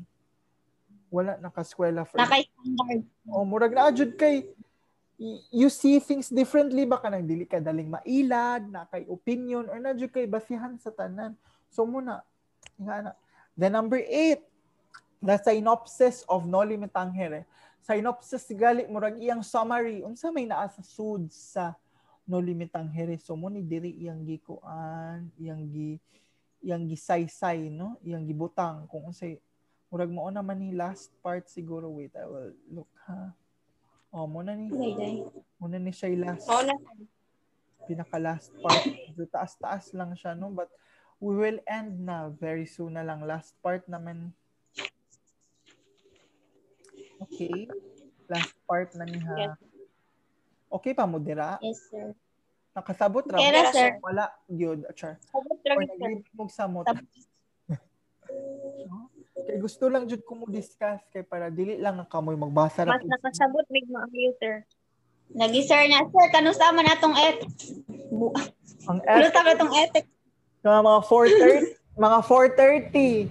[1.10, 3.02] wala nakaskwela for Nakay standard.
[3.26, 4.46] o murag na jud kay
[5.50, 9.94] you see things differently baka nang dili ka daling mailad na kay opinion or na
[9.94, 11.34] jud kay basihan sa tanan.
[11.70, 12.22] So muna
[12.78, 13.10] nga na
[13.54, 14.42] the number eight
[15.24, 17.48] the synopsis of Noli Me Tangere.
[17.80, 21.72] Synopsis gali murag iyang summary unsa may naa sa sud sa
[22.28, 23.16] Noli Me Tangere.
[23.20, 25.96] So mo ni diri iyang gikuan, iyang gi
[26.64, 29.36] iyang gisaysay no, iyang gibutang kung unsay
[29.92, 33.32] murag mo naman ni last part siguro wait I will look ha.
[34.14, 35.16] Oh, mo na ni Day, day.
[35.58, 36.72] mo na ni siya last Oo na.
[37.84, 38.80] pinaka last part.
[39.12, 40.72] So, taas-taas lang siya no, but
[41.18, 44.34] we will end na very soon na lang last part naman
[47.24, 47.68] Okay.
[48.28, 49.34] Last part na niya.
[49.38, 49.56] Yes.
[50.68, 51.56] Okay pa mo dira?
[51.62, 52.12] Yes, sir.
[52.74, 53.38] Nakasabot ra?
[53.38, 53.42] Mo?
[53.46, 53.90] ra, Yes, sir.
[54.02, 55.22] Wala, gyud, char.
[55.30, 55.88] Sabot Or lang sir.
[55.94, 56.84] naglibig mo sa mot.
[56.84, 57.06] Sabot.
[58.90, 59.08] No?
[59.46, 62.96] Kay gusto lang jud ko mo discuss kay para dili lang ang kamoy magbasa ra.
[62.96, 64.64] Mas nakasabot mig maayo sir.
[65.34, 66.06] Lagi, sir, na.
[66.06, 67.42] Sir, kanusta man atong et?
[68.88, 70.13] Ang Kanusta ethics, man atong ethics?
[70.64, 73.28] Mga mga 4:30, mga 4:30.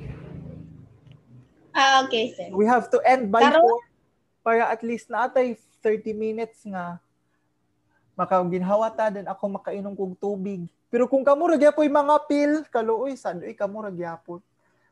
[1.74, 2.54] Ah, okay, sir.
[2.54, 3.66] We have to end by Karon?
[3.66, 7.00] 4 para at least naatay 30 minutes nga
[8.14, 10.70] makaginhawa ta then ako makainom kog tubig.
[10.94, 14.38] Pero kung kamo ra gyapon mga pill, kaluoy sad uy kamo ra gyapon.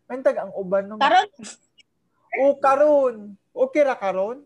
[0.09, 0.97] Mentag ang uban no.
[0.97, 1.29] Karon?
[2.41, 3.15] O karon.
[3.53, 4.41] Okay ra karon?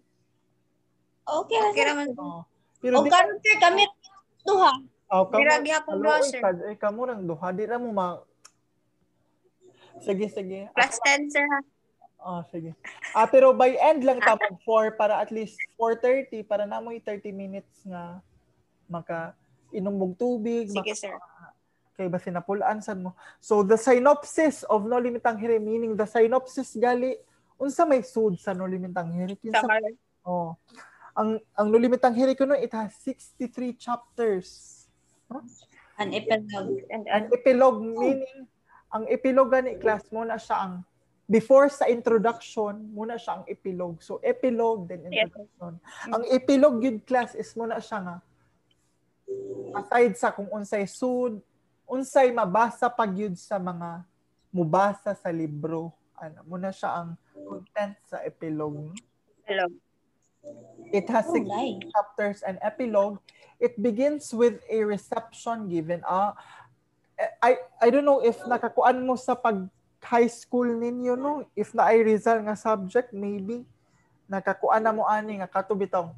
[1.26, 1.90] Okay, ra, Okay sir.
[1.96, 2.10] raman.
[2.20, 2.44] Oh.
[2.84, 3.88] Pero O karon, kami
[4.44, 4.74] duha.
[5.22, 5.42] Oh, kamo.
[5.44, 6.42] Grabe akong sir.
[6.44, 8.20] sad, uy kamo rang duha di ra mo ma
[10.04, 10.68] Sige, sige.
[10.76, 11.48] Plus 10 sir.
[12.20, 12.76] Oh, sige.
[13.16, 16.92] Ah, pero by end lang ta mag 4 para at least 4:30 para na mo
[16.92, 18.20] 30 minutes nga
[18.92, 19.38] maka
[19.72, 21.16] inom mong tubig, Sige sir.
[21.96, 23.16] kay basi napulaan sad mo.
[23.40, 27.16] So the synopsis of No Limitang Hiri meaning the synopsis gali
[27.56, 29.64] unsa may sud sa No Limitang Hiri kinsa
[30.28, 30.60] oh.
[31.16, 34.75] Ang ang No Limitang Hiri kuno it has 63 chapters.
[35.98, 36.84] An epilogue.
[36.92, 38.48] And, An and epilogue meaning
[38.92, 40.74] ang epilogue gani class mo na siya ang
[41.26, 44.00] before sa introduction muna siya ang epilogue.
[44.04, 45.28] So epilogue then Yes.
[45.28, 45.74] introduction.
[46.12, 48.18] Ang epilogue gid class is muna siya nga
[49.76, 51.42] aside sa kung unsay sud,
[51.90, 54.06] unsay mabasa pag yun sa mga
[54.54, 55.92] mubasa sa libro.
[56.16, 58.96] Ano, muna siya ang content sa epilogue.
[59.44, 59.68] hello.
[60.94, 61.84] It has Oh, six nice.
[61.92, 63.20] chapters and epilogue.
[63.60, 66.04] It begins with a reception given.
[66.08, 66.36] Ah,
[67.40, 69.68] I I don't know if nakakuan mo sa pag
[70.06, 73.66] high school ninyo no if na ay Rizal nga subject maybe
[74.30, 76.14] nakakuan na mo ani nga kato bitong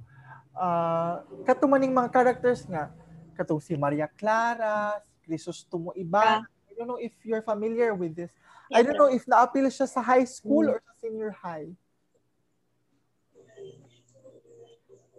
[0.57, 2.91] uh, kato maning mga characters nga
[3.37, 6.41] katong si Maria Clara, si Crisostomo Iba.
[6.41, 8.33] I don't know if you're familiar with this.
[8.73, 11.69] I don't know if na-appeal siya sa high school or sa senior high.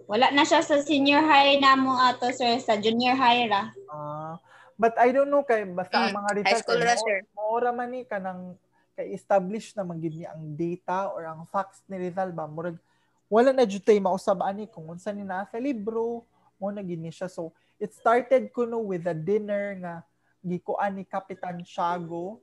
[0.09, 2.56] Wala na siya sa senior high na mo ato, sir.
[2.64, 3.68] Sa junior high ra.
[3.92, 4.40] Ah,
[4.80, 7.18] but I don't know kay basta ang Mm, mga high Rizal school ra, mo- sir.
[7.36, 8.56] Maora man ni kanang
[8.96, 12.80] kay establish na man gid niya ang data or ang facts ni Rizal ba murag
[13.28, 16.24] wala na jud tay mausab ani kung unsa ni naa sa libro
[16.56, 19.94] mo na gid ni siya so it started kuno with a dinner nga
[20.40, 22.40] gikuan ni Kapitan Shago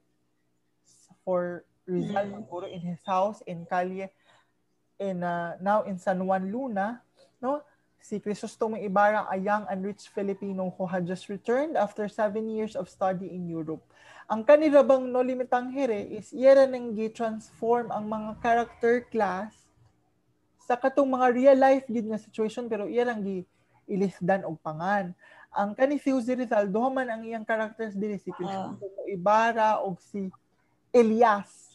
[1.26, 2.70] for Rizal Mm.
[2.70, 4.08] in his house in Calle
[4.96, 7.02] in uh, now in San Juan Luna
[7.42, 7.64] no
[8.06, 12.78] si Crisostomo Ibarra, a young and rich Filipino who had just returned after seven years
[12.78, 13.82] of study in Europe.
[14.30, 19.54] Ang kanila bang no limitang here is iyara nang gi-transform ang mga character class
[20.62, 23.42] sa katong mga real life gid nga situation pero iya lang gi
[23.90, 25.14] ilisdan og pangan.
[25.50, 29.98] Ang kani si Jose Rizal, duha man ang iyang characters diri si Crisostomo Ibarra og
[29.98, 30.30] si
[30.94, 31.74] Elias.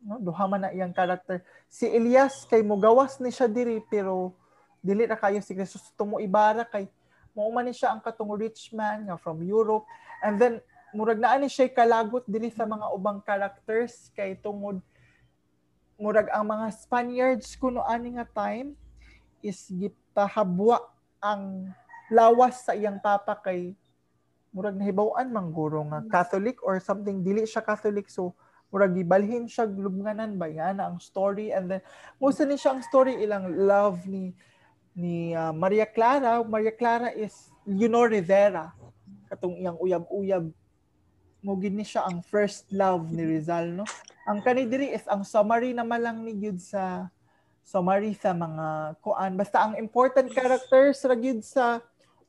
[0.00, 1.44] No, duha man na iyang character.
[1.68, 4.32] Si Elias kay mogawas ni siya diri pero
[4.80, 6.88] dili ra kayo si Crisostomo Ibarra kay
[7.36, 9.86] mao man siya ang katong rich man nga from Europe.
[10.24, 10.54] And then
[10.90, 14.82] murag naa ni siya kalagot dili sa mga ubang characters kay tungod
[16.00, 18.74] murag ang mga Spaniards kuno ani nga time
[19.44, 20.80] is gipahabwa
[21.20, 21.70] ang
[22.10, 23.76] lawas sa iyang papa kay
[24.50, 27.22] murag nahibaw-an man guro nga Catholic or something.
[27.22, 28.34] Dili siya Catholic so
[28.74, 30.50] murag gibalhin siya lubnganan ba?
[30.50, 31.54] Yan ang story.
[31.54, 31.82] And then
[32.18, 34.34] musa ni siya ang story ilang love ni
[34.94, 36.42] ni uh, Maria Clara.
[36.42, 38.74] Maria Clara is Leonor Rivera.
[39.30, 40.50] Katong iyang uyab-uyab.
[41.40, 43.88] Mo gini siya ang first love ni Rizal no?
[44.28, 47.08] Ang kani diri is ang summary na malang ni gyud sa
[47.64, 49.32] summary sa mga kuan.
[49.40, 51.80] Basta ang important characters ra gyud sa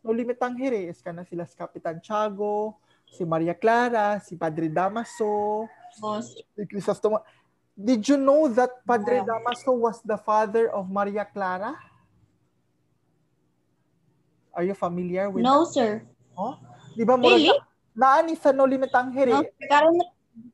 [0.02, 2.74] No Limitang Hiri is kana sila si Kapitan Tiago,
[3.06, 5.70] si Maria Clara, si Padre Damaso,
[6.26, 7.22] si Crisostomo.
[7.78, 11.78] Did you know that Padre Damaso was the father of Maria Clara?
[14.52, 16.04] Are you familiar with no, sir.
[16.36, 16.60] Oh?
[16.96, 17.56] Di ba murag Really?
[17.96, 19.32] naani sa No Limitang Hiri?
[19.32, 19.96] No, karon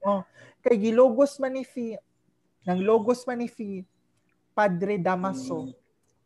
[0.02, 0.22] Oh,
[0.66, 1.93] kay gilogos man ni si
[2.66, 3.86] nang logos man ni si
[4.58, 5.70] Padre Damaso.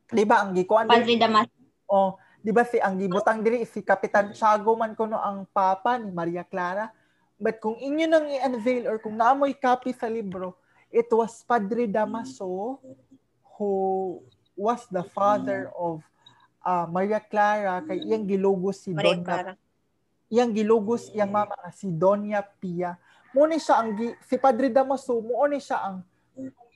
[0.07, 1.51] Di ba ang gikuan Padre Damas.
[1.91, 6.09] Oh, di ba si ang gibutang diri si Kapitan Tiago man kuno ang papa ni
[6.09, 6.89] Maria Clara.
[7.41, 10.55] But kung inyo nang i-unveil or kung naamoy copy sa libro,
[10.93, 12.79] it was Padre Damaso
[13.57, 13.71] who
[14.55, 16.05] was the father of
[16.65, 19.53] uh, Maria Clara kay iyang gilugos si Maria Doña Clara.
[20.31, 22.95] iyang gilugos iyang mama nga si Doña Pia.
[23.31, 23.95] Mo ni siya ang
[24.27, 25.95] si Padre Damaso mo ni siya ang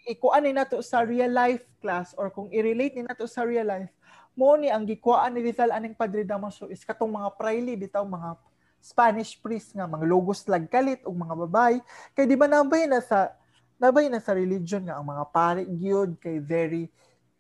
[0.06, 3.92] ikuan ni nato sa real life class or kung i-relate ni nato sa real life
[4.36, 8.36] mo ni ang gikuan ni Rizal aning Padre Damaso is katong mga praile bitaw mga
[8.84, 11.76] Spanish priest nga mga logos lagkalit og mga babay
[12.14, 13.32] kay di ba nabay na sa
[13.80, 16.92] nabay na sa religion nga ang mga pare gyud kay very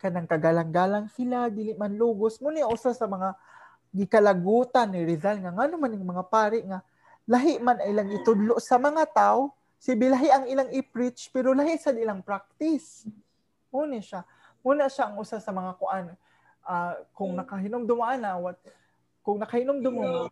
[0.05, 3.33] kanang kagalang-galang sila dili man logos mo ni usa sa mga
[3.89, 6.85] gikalagutan ni Rizal nga ngano man yung mga pare nga
[7.25, 9.49] lahi man ay lang itudlo sa mga tao
[9.81, 13.05] si bilahi ang ilang i-preach pero lahi sa ilang practice.
[13.69, 14.25] Mo ni siya.
[14.65, 16.13] Muna siya ang usa sa mga kuan
[16.65, 18.57] ah, kung nakahinom dumaan na what
[19.21, 20.29] kung nakahinom dumo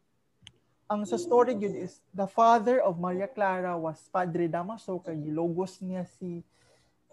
[0.89, 5.81] ang sa story yun is the father of Maria Clara was Padre Damaso kay logos
[5.81, 6.41] niya si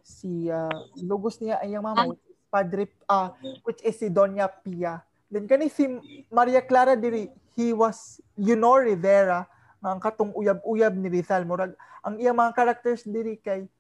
[0.01, 2.13] si ah, logos niya ay ang mama
[2.51, 3.33] Padre ah
[3.63, 5.01] which is si Doña Pia.
[5.31, 5.87] Then kani si
[6.29, 9.47] Maria Clara diri he was Leonor Rivera
[9.81, 11.47] nga katong uyab-uyab ni Rizal.
[11.47, 11.73] Murag
[12.03, 13.71] ang iyang mga characters diri kay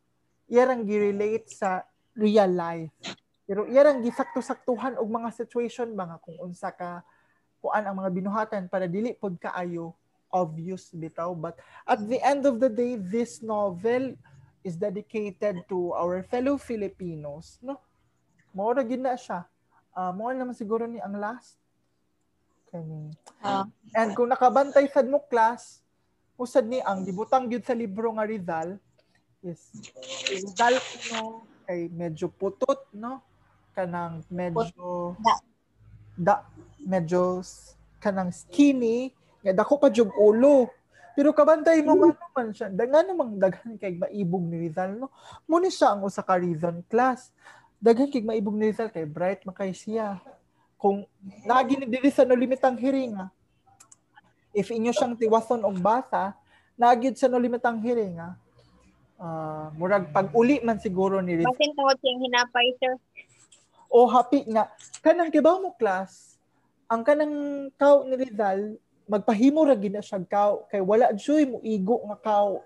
[0.47, 1.83] iyang gi-relate sa
[2.15, 2.95] real life.
[3.45, 7.03] Pero iyang gisakto-saktuhan og mga situation nga kung unsa ka
[7.61, 9.93] kuan ang mga binuhatan para dili pod kaayo
[10.31, 11.35] obvious bitaw.
[11.35, 14.17] But at the end of the day this novel
[14.63, 17.81] is dedicated to our fellow Filipinos no
[18.55, 19.47] mo ra gid na siya.
[19.95, 21.61] Ah, mo naman siguro ni ang last.
[22.71, 23.11] Kani.
[23.43, 23.67] Ah.
[23.99, 25.83] and kung nakabantay sad mo class
[26.39, 28.79] usad ni ang gibutang gyud sa libro nga Rizal
[29.43, 29.75] is
[30.31, 30.79] Rizal
[31.11, 31.43] no?
[31.67, 33.21] Kay medyo putot no?
[33.75, 35.35] Kanang medyo Da.
[36.15, 36.35] da.
[36.81, 37.43] Medyo
[37.99, 40.71] kanang skinny nga dako pa jug ulo.
[41.19, 42.69] Pero kabantay mo nga naman siya.
[42.71, 45.11] Daghan namang daghan kay maibog ni Rizal no?
[45.51, 47.35] Mo ni siya ang usa ka reason class
[47.81, 50.21] daghan kay maibog ni Rizal kay bright man kay siya.
[50.77, 51.05] Kung
[51.45, 53.29] nagi ni sa no limitang hiringa
[54.57, 56.35] if inyo siyang tiwason og basa
[56.75, 58.37] nagyud sa no limitang hiringa
[59.21, 59.69] ah.
[59.77, 62.95] Murag pag uli man siguro ni Rizal Basin tungod siyang hinapay, sir.
[63.91, 64.71] o happy nga.
[65.03, 66.39] Kanang kibaw mo class
[66.91, 68.79] ang kanang kaw ni Rizal
[69.11, 72.63] magpahimo ra gid na siya kaw kay wala joy mo igo nga kaw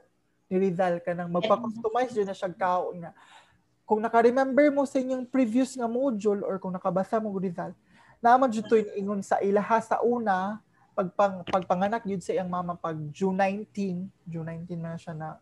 [0.48, 3.16] ni Rizal kanang magpa-customize jud na siya kaw nga
[3.84, 7.76] kung naka-remember mo sa inyong previous nga module or kung nakabasa mo Rizal
[8.24, 10.60] naman jud to ingon sa ilaha sa una
[10.96, 15.36] pagpang pagpanganak jud sa iyang mama pag June 19 June 19 man siya na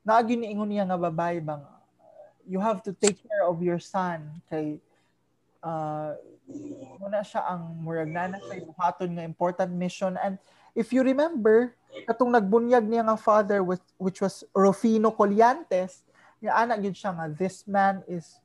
[0.00, 1.60] naagi ni ingon niya nga babay bang
[2.48, 4.40] you have to take care of your son.
[4.48, 4.80] Kay
[5.60, 6.16] uh,
[6.96, 10.16] muna siya ang murag na sa buhaton nga important mission.
[10.16, 10.40] And
[10.72, 11.76] if you remember
[12.08, 16.07] katong nagbunyag niya nga father which, which was Rufino Colliantes
[16.38, 18.38] nga anak gyud siya nga this man is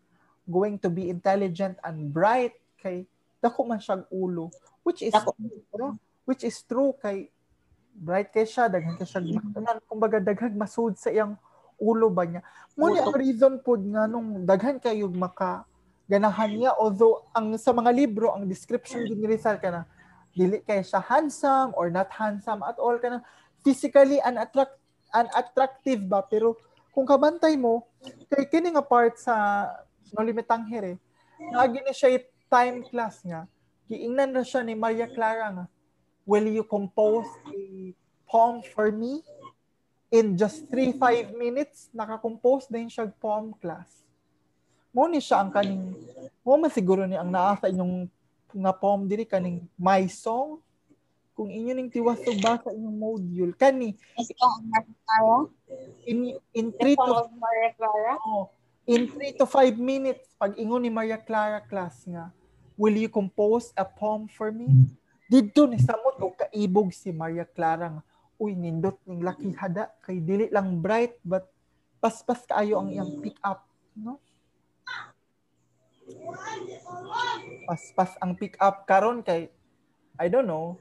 [0.50, 3.06] going to be intelligent and bright kay
[3.39, 4.50] dako man siya ulo
[4.84, 5.36] which is Dako.
[5.78, 5.96] no?
[6.28, 7.30] which is true kay
[7.94, 11.38] bright kay siya daghan kay siya matunan kumbaga daghag masud sa iyang
[11.78, 12.41] ulo ba niya
[12.76, 15.64] mo ni ang reason pod nga nung daghan kayo maka
[16.10, 19.88] ganahan niya although ang sa mga libro ang description din ni Rizal kana
[20.34, 23.22] dili kay siya handsome or not handsome at all kana
[23.62, 24.76] physically unattract
[25.14, 26.58] unattractive ba pero
[26.94, 27.89] kung kabantay mo
[28.30, 29.66] kay kini nga part sa
[30.14, 31.02] no limitang here
[31.52, 33.50] nagi ni siya time class nga.
[33.89, 35.66] Giingnan ra siya ni Maria Clara nga
[36.24, 37.91] will you compose a
[38.30, 39.26] poem for me?
[40.14, 44.06] In just 3-5 minutes nakakompose din siya poem class.
[44.94, 45.98] Mo ni siya ang kaning
[46.46, 48.06] mo man siguro ni ang naa sa inyong
[48.54, 50.62] nga poem diri kaning my song
[51.34, 53.98] kung inyo ning tiwas og basa inyong module kani
[56.06, 57.14] in in The 3 to
[58.22, 58.54] oh,
[58.86, 62.30] in 3 to 5 minutes pag ingon ni Maria Clara class nga
[62.78, 64.70] will you compose a poem for me?
[65.30, 68.04] Didto ni samot og kaibog si Maria Clara nga
[68.38, 71.48] uy nindot ning laki hada kay dili lang bright but
[72.04, 73.66] paspas kaayo ang iyang pick up
[73.98, 74.20] no?
[77.66, 79.48] Paspas ang pick up karon kay
[80.20, 80.78] I don't know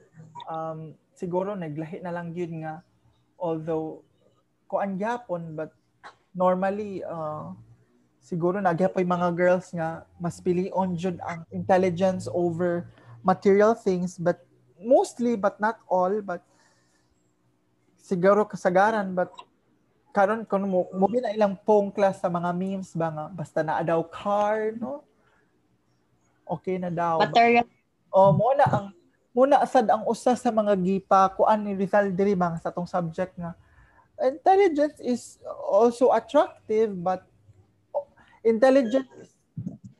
[0.49, 2.81] um siguro naglahi na lang yun nga.
[3.37, 4.05] Although
[4.69, 5.73] kuan gyapon but
[6.33, 7.53] normally uh,
[8.23, 12.89] siguro nagyapoy mga girls nga mas pilion jud ang intelligence over
[13.21, 14.41] material things but
[14.79, 16.41] mostly but not all but
[17.99, 19.29] siguro kasagaran but
[20.15, 23.83] karon kun mo mo na ilang pong class sa mga memes ba nga basta na
[23.83, 25.03] daw car no?
[26.43, 27.23] Okay na daw.
[27.23, 27.65] Material.
[28.11, 28.87] o mo na ang
[29.33, 33.33] muna asad ang usa sa mga gipa kuan ni Rizal diri mga sa tong subject
[33.33, 33.57] nga
[34.21, 37.25] intelligence is also attractive but
[38.45, 39.09] intelligence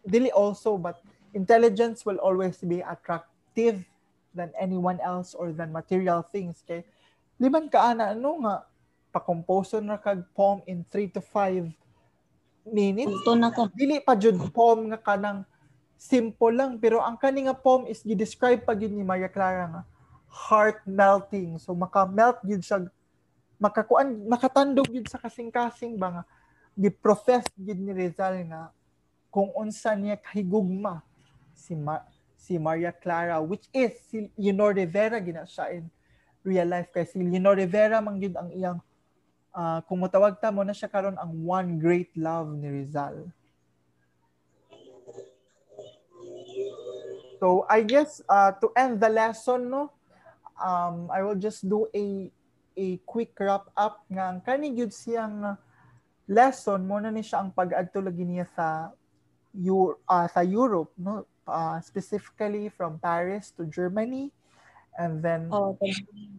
[0.05, 1.01] dili also but
[1.33, 3.81] intelligence will always be attractive
[4.37, 6.85] than anyone else or than material things kay
[7.41, 8.55] liman ka ana ano nga
[9.09, 11.73] pa-compose na kag poem in 3 to 5
[12.69, 13.65] minutes Ito na ka.
[13.73, 15.41] dili pa jud poem nga kanang
[16.03, 19.83] simple lang pero ang kani nga poem is gi-describe pa gyud ni Maria Clara nga
[20.27, 21.55] heart melting.
[21.55, 22.83] So maka-melt gyud siya
[23.55, 26.23] makakuan makatandog gyud sa kasing-kasing ba nga
[26.75, 28.75] gi-profess gyud ni Rizal nga
[29.31, 30.99] kung unsa niya kahigugma
[31.55, 32.03] si Ma-
[32.35, 35.87] si Maria Clara which is si Leonor Rivera gina siya in
[36.43, 36.91] real life.
[36.91, 38.79] Kay si Leonor Rivera man gyud ang iyang
[39.55, 43.31] ah, kung mutawag ta mo na siya karon ang one great love ni Rizal
[47.43, 49.91] So I guess uh, to end the lesson, no,
[50.55, 52.31] um, I will just do a
[52.71, 54.31] a quick wrap up nga.
[54.31, 55.59] Ang kani gyud siyang
[56.23, 58.95] lesson mo na ni siya ang pag-adto lagi niya sa
[59.51, 64.31] Eu- uh, sa Europe, no, uh, specifically from Paris to Germany,
[64.95, 65.75] and then Oh,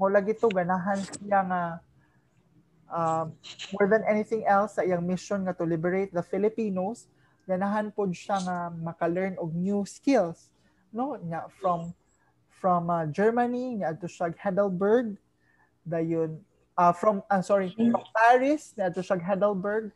[0.00, 1.62] mo lagi to ganahan siya nga
[2.88, 3.36] um,
[3.76, 7.12] more than anything else sa iyang mission nga to liberate the Filipinos
[7.44, 10.53] ganahan pod siya nga maka-learn og new skills
[10.94, 11.90] no nya from
[12.48, 15.18] from uh, Germany nya adto siya Heidelberg
[15.84, 16.38] dayon
[16.78, 19.90] uh, from uh, sorry from Paris nya adto siya Heidelberg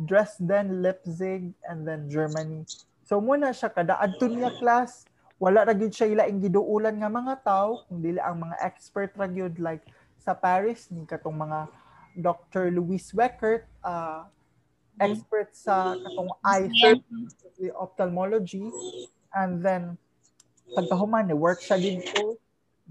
[0.00, 2.64] Dresden Leipzig and then Germany
[3.04, 5.04] so muna siya kada adto niya class
[5.36, 9.28] wala ra gyud siya ilaing giduulan nga mga tao kung dili ang mga expert ra
[9.28, 9.84] gyud like
[10.20, 11.68] sa Paris ni katong mga
[12.20, 12.68] Dr.
[12.74, 14.28] Louis Weckert uh,
[15.00, 18.68] expert sa katong eye surgery, ophthalmology
[19.32, 19.96] and then
[20.74, 22.40] pagkahuman ni work siya dito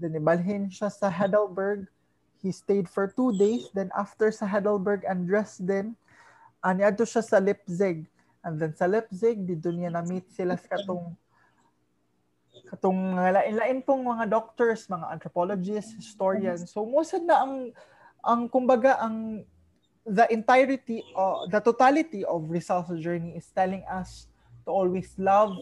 [0.00, 1.84] then ibalhin siya sa Heidelberg.
[2.40, 3.68] He stayed for two days.
[3.76, 5.92] Then after sa Heidelberg and Dresden
[6.64, 8.08] ani adto siya sa Leipzig.
[8.40, 11.12] And then sa Leipzig dito niya na meet sila sa katong
[12.72, 16.64] katong lain-lain pong mga doctors, mga anthropologists, historians.
[16.72, 17.54] So most na ang
[18.24, 19.44] ang kumbaga ang
[20.08, 24.32] the entirety uh, the totality of Rizal's journey is telling us
[24.64, 25.60] to always love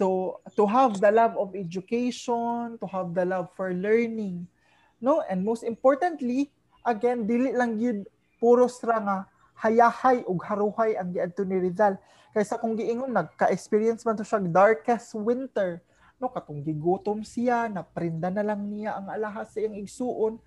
[0.00, 4.48] to to have the love of education, to have the love for learning.
[4.96, 5.20] No?
[5.28, 6.48] And most importantly,
[6.88, 8.08] again, dili lang yun
[8.40, 9.16] puros ra nga
[9.60, 12.00] hayahay ug haruhay ang giadto ni Rizal.
[12.32, 15.84] Kaysa kung giingon nagka-experience man to siya darkest winter,
[16.16, 20.40] no katong gigutom siya, naprinda na lang niya ang alahas sa iyang igsuon.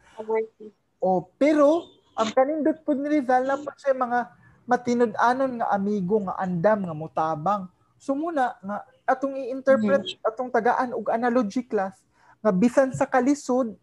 [0.98, 1.86] O pero
[2.18, 4.20] ang kanindot po ni Rizal na po siya mga
[4.66, 7.64] matinud-anon nga amigo nga andam nga mutabang.
[8.02, 12.00] So muna nga atong i-interpret atong tagaan og analogy class
[12.40, 13.76] nga bisan sa kalisod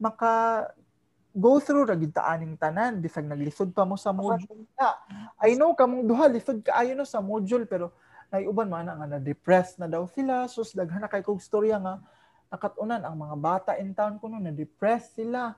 [0.00, 0.66] maka
[1.30, 4.66] go through ra gid ta aning tanan bisag naglisod pa mo sa module.
[4.74, 4.98] Na
[5.38, 7.94] I know kamong duha lisod kaayo no sa module pero
[8.30, 10.50] naiuban man na nga na depressed na daw sila.
[10.50, 12.02] Sus daghan na kay kog storya nga
[12.50, 15.54] nakatunan ang mga bata in town kuno na depressed sila.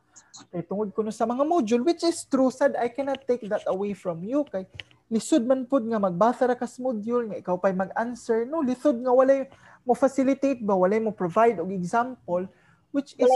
[0.53, 3.97] Kay tungod kuno sa mga module which is true sad I cannot take that away
[3.97, 4.45] from you.
[4.53, 4.69] Kay
[5.13, 9.13] lisod man pud nga magbasa ra kas module nga ikaw pay mag-answer no lisod nga
[9.13, 9.45] walay
[9.85, 12.49] mo facilitate ba walay mo provide og example
[12.97, 13.29] which is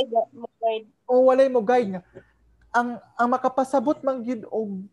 [1.04, 2.02] o walay mo guide nga.
[2.72, 4.88] Ang ang makapasabot man gyud og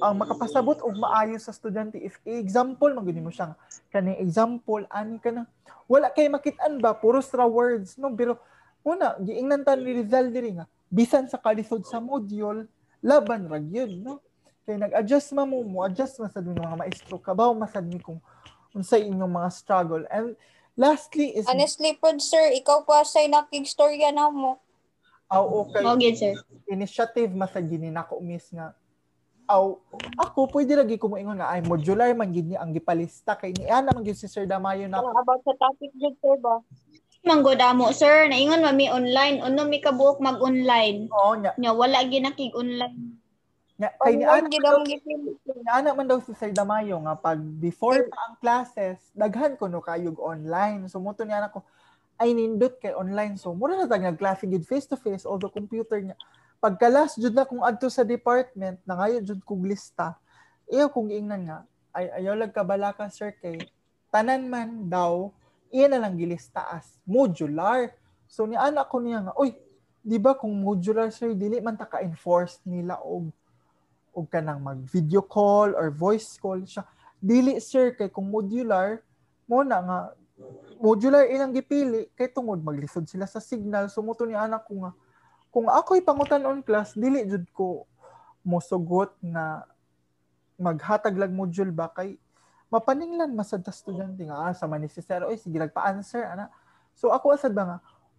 [0.00, 3.52] ang makapasabot og maayo sa estudyante if example man gyud mo siya
[3.92, 5.44] kani example ani ka na.
[5.84, 8.40] Wala kay makit-an ba puros ra words no pero
[8.80, 12.64] una giingnan ta ni Rizal diri nga bisan sa kalisod sa module
[13.04, 14.24] laban ra gyud no
[14.64, 18.16] Kay nag-adjust ma mo mo, adjust man sad mga maestro kabaw masad mi kung
[18.72, 20.02] unsay inyong mga struggle.
[20.08, 20.32] And
[20.72, 24.56] lastly is Honestly, pod sir, ikaw pa sa nakig-storya na mo.
[25.32, 26.36] aw okay Mao gyud sir.
[26.68, 28.76] initiative masad gini nako miss nga
[29.48, 29.76] aw
[30.20, 33.64] ako pwede lagi ko moingon nga ay modular man gid ni ang gipalista kay ni
[33.68, 36.60] ana man gyud si Sir Damayo na about sa topic jud sir ba?
[37.24, 41.08] Manggo damo sir, naingon mami online, uno mi kabuok mag-online.
[41.08, 43.16] oo nya Nya wala ginakig online.
[43.74, 45.32] Nya kay ni ana Online gid ang gipili.
[45.34, 49.66] ni ana man daw si Sir Damayo nga pag before pa ang classes daghan ko
[49.66, 50.86] no kayog online.
[50.86, 51.66] Sumuto niya ko
[52.22, 53.34] ay nindot kay online.
[53.34, 56.14] So mura na tag nagklase gid face to face although computer niya.
[56.62, 60.14] Pagka last jud na kung adto sa department na ngayon jud kog lista.
[60.70, 61.58] Iyo kung ingnan nga
[61.90, 63.58] ay ayaw lag kabala ka sir kay
[64.14, 65.34] tanan man daw
[65.74, 67.90] iya na lang gilista as modular.
[68.30, 69.50] So ni anak ko niya nga oy
[69.98, 73.34] di ba kung modular sir dili man ta ka-enforce nila og
[74.14, 76.86] og kanang mag video call or voice call siya.
[77.18, 79.02] Dili sir kay kung modular
[79.44, 79.98] mo na nga
[80.78, 83.90] modular ilang gipili kay tungod maglisod sila sa signal.
[83.90, 84.92] Sumuto ni anak ko nga
[85.54, 87.86] kung ako'y pangutan on class dili jud ko
[88.42, 89.62] mosugot na
[90.58, 92.18] maghatag lag module ba kay
[92.70, 96.50] mapaninglan masad ta estudyante nga ah, sa manisisero oy sige pa-answer ana.
[96.94, 97.78] So ako asad ba nga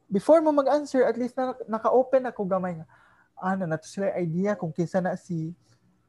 [0.10, 2.88] before mo mag-answer at least na, naka-open ako gamay nga
[3.36, 5.52] ano na to sila idea kung kinsa na si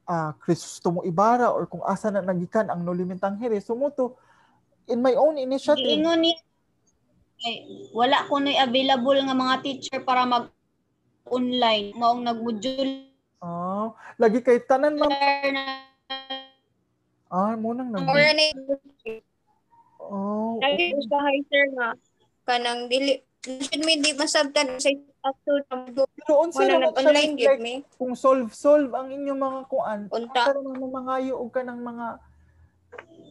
[0.07, 4.15] ah Crisostomo Ibarra or kung asa na nagikan ang Nolimitang Here sumuto
[4.87, 5.83] in my own initiative.
[5.83, 6.31] Giingon ni
[7.37, 10.49] ay, wala ko na available nga mga teacher para mag
[11.29, 11.93] online.
[11.93, 13.13] Maong nag-module.
[13.37, 15.13] Ah lagi kay tanan ma'am
[17.29, 18.07] ah mo nang nag
[20.01, 21.89] oh Lagi sa high sir nga
[22.49, 24.89] kanang dili should me di masabtan sa
[26.45, 27.75] unsa wala naman siya nag-online gid me.
[27.95, 30.43] kung solve solve ang inyong mga kuan unta.
[30.53, 32.07] naman mga mangayo og kanang mga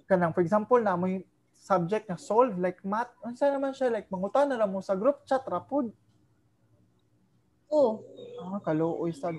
[0.06, 1.08] kanang for example na mo
[1.56, 5.24] subject na solve like math unsa naman siya like mangutan na lang mo sa group
[5.26, 5.90] chat rapod
[7.72, 8.00] oh
[8.46, 9.34] ah kaluoy sad.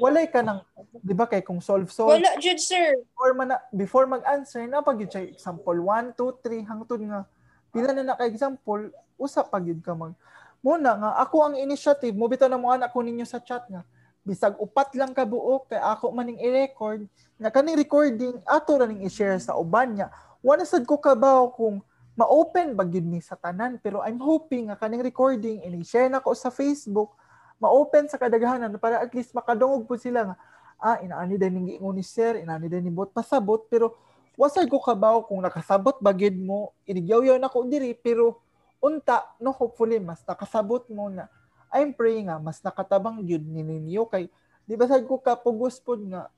[0.00, 0.64] Walay ka nang
[1.04, 2.18] di ba kay kung solve solve?
[2.18, 2.96] Wala jud sir.
[2.98, 7.28] Before man na- before mag-answer na pag siya example 1 2 3 hangtod nga.
[7.70, 8.90] Pila na naka example
[9.20, 10.16] usa pa gyud ka mag
[10.60, 12.12] muna nga ako ang initiative.
[12.16, 13.84] Mo bitaw na mo anak ko ninyo sa chat nga.
[14.20, 17.08] Bisag upat lang ka buok kay ako maning i-record.
[17.40, 20.12] Nga kaning recording ato ra ning i-share sa uban niya.
[20.44, 21.80] Wala sad ko kabaw kung
[22.16, 26.36] ma-open ba gyud ni sa tanan pero I'm hoping nga kaning recording ini-share na ko
[26.36, 27.16] sa Facebook
[27.56, 30.36] ma-open sa kadaghanan para at least makadungog po sila nga
[30.80, 33.08] ah inaani din ning giingon ni sir inaani din ni bot.
[33.12, 33.96] Pasabot pero
[34.36, 36.76] wasay ko kabaw kung nakasabot ba gyud mo.
[36.84, 38.44] Inigyaw na ko diri pero
[38.80, 41.28] unta no hopefully mas nakasabot mo na.
[41.70, 44.08] I'm praying nga mas nakatabang gyud ni ninyo.
[44.08, 44.26] Kay
[44.66, 46.32] di ba sad ko kapugos pod nga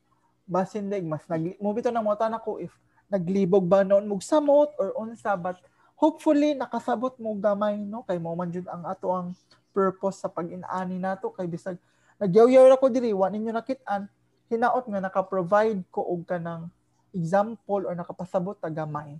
[0.44, 2.74] basin leg mas nag mo na mo tanan ko if
[3.08, 5.56] naglibog ba noon mog samot or unsa but
[5.96, 8.04] hopefully nakasabot mo gamay no?
[8.04, 9.32] Kay mo man jud ang ato ang
[9.72, 11.80] purpose sa pag-inani nato kay bisag
[12.20, 14.06] nagyaw-yaw ra ko diri wa ninyo nakit-an
[14.52, 16.68] hinaot nga naka-provide ko og kanang
[17.16, 19.16] example or nakapasabot ta gamay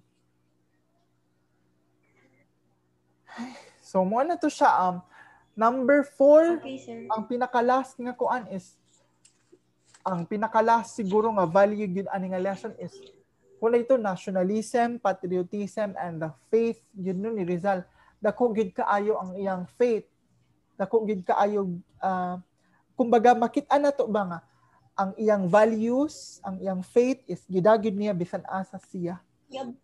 [3.92, 4.96] so mo na to siya um
[5.52, 8.80] number four okay sir ang pinaka-last nga kuan is
[10.00, 12.96] ang pinaka-last siguro nga value gyud ani nga lesson is
[13.62, 17.86] wala ito nationalism, patriotism and the faith yun nun ni Rizal.
[18.18, 20.10] Dako gyud kaayo ang iyang faith.
[20.74, 21.70] Dako gyud kaayo
[22.02, 22.42] uh,
[22.98, 24.40] kumbaga makita na to ba nga
[24.98, 29.22] ang iyang values, ang iyang faith is gidagyud niya bisan asa siya.
[29.46, 29.78] Yab.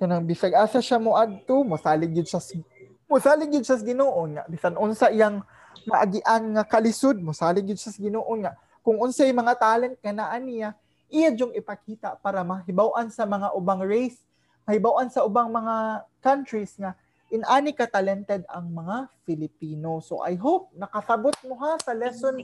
[0.00, 2.56] Kanang bisag asa siya mo adto mosalig gyud siya sa-
[3.04, 5.44] mosalig gyud siya sa Ginoo nga bisan unsa iyang
[5.84, 10.40] maagian nga kalisod mosalig gyud siya sa Ginoo nga kung unsay mga talent nga naa
[10.40, 10.72] niya
[11.12, 14.24] iya jung ipakita para mahibaw-an sa mga ubang race
[14.64, 16.96] mahibaw-an sa ubang mga countries nga
[17.28, 20.02] inani ka talented ang mga Filipino.
[20.02, 22.42] So i hope nakasabot mo ha sa lesson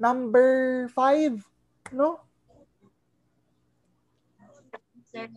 [0.00, 1.36] number 5
[1.92, 2.22] no?
[5.12, 5.28] Sir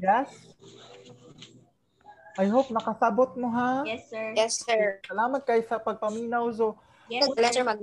[0.00, 0.30] yes
[2.38, 3.82] I hope nakasabot mo ha.
[3.82, 6.46] yes sir yes sir Salamat kay sa pagpaminaw.
[6.54, 6.78] So,
[7.10, 7.82] yes sir mag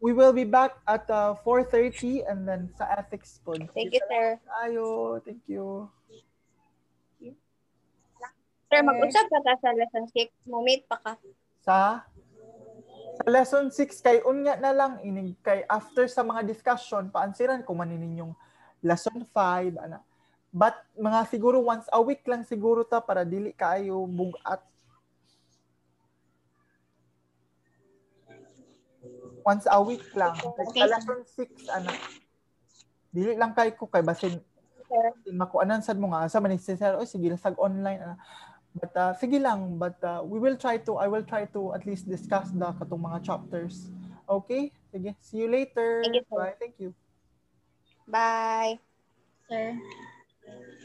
[0.00, 3.60] we will be back at uh, 4.30 and then sa ethics pod.
[3.76, 5.84] thank you sir Ayo, thank you.
[8.70, 11.12] sir mag-usap ka ta sa lesson 6 mo meet pa ka
[11.60, 12.00] Sa
[13.20, 17.76] sa lesson 6 kay unya na lang inig kay after sa mga discussion paansiran ko
[17.76, 18.32] man ninyong
[18.80, 20.00] lesson 5 ana.
[20.50, 24.60] But mga siguro once a week lang siguro ta para dili kaayo bugat.
[29.44, 30.36] once a week lang.
[30.36, 30.84] Okay.
[30.84, 31.96] sa lesson 6, anak.
[33.10, 34.38] Dili lang kay ko kay basin
[34.90, 35.14] Sir.
[35.30, 38.18] makuanan sad mo nga sa man sir oh sige sag online ah.
[38.74, 41.86] but uh, sige lang but uh, we will try to I will try to at
[41.86, 43.86] least discuss the katong mga chapters
[44.26, 46.34] okay sige see you later Sige, sir.
[46.34, 46.90] bye thank you
[48.10, 48.82] Bye.
[49.46, 49.78] Sir.
[50.50, 50.79] Amen.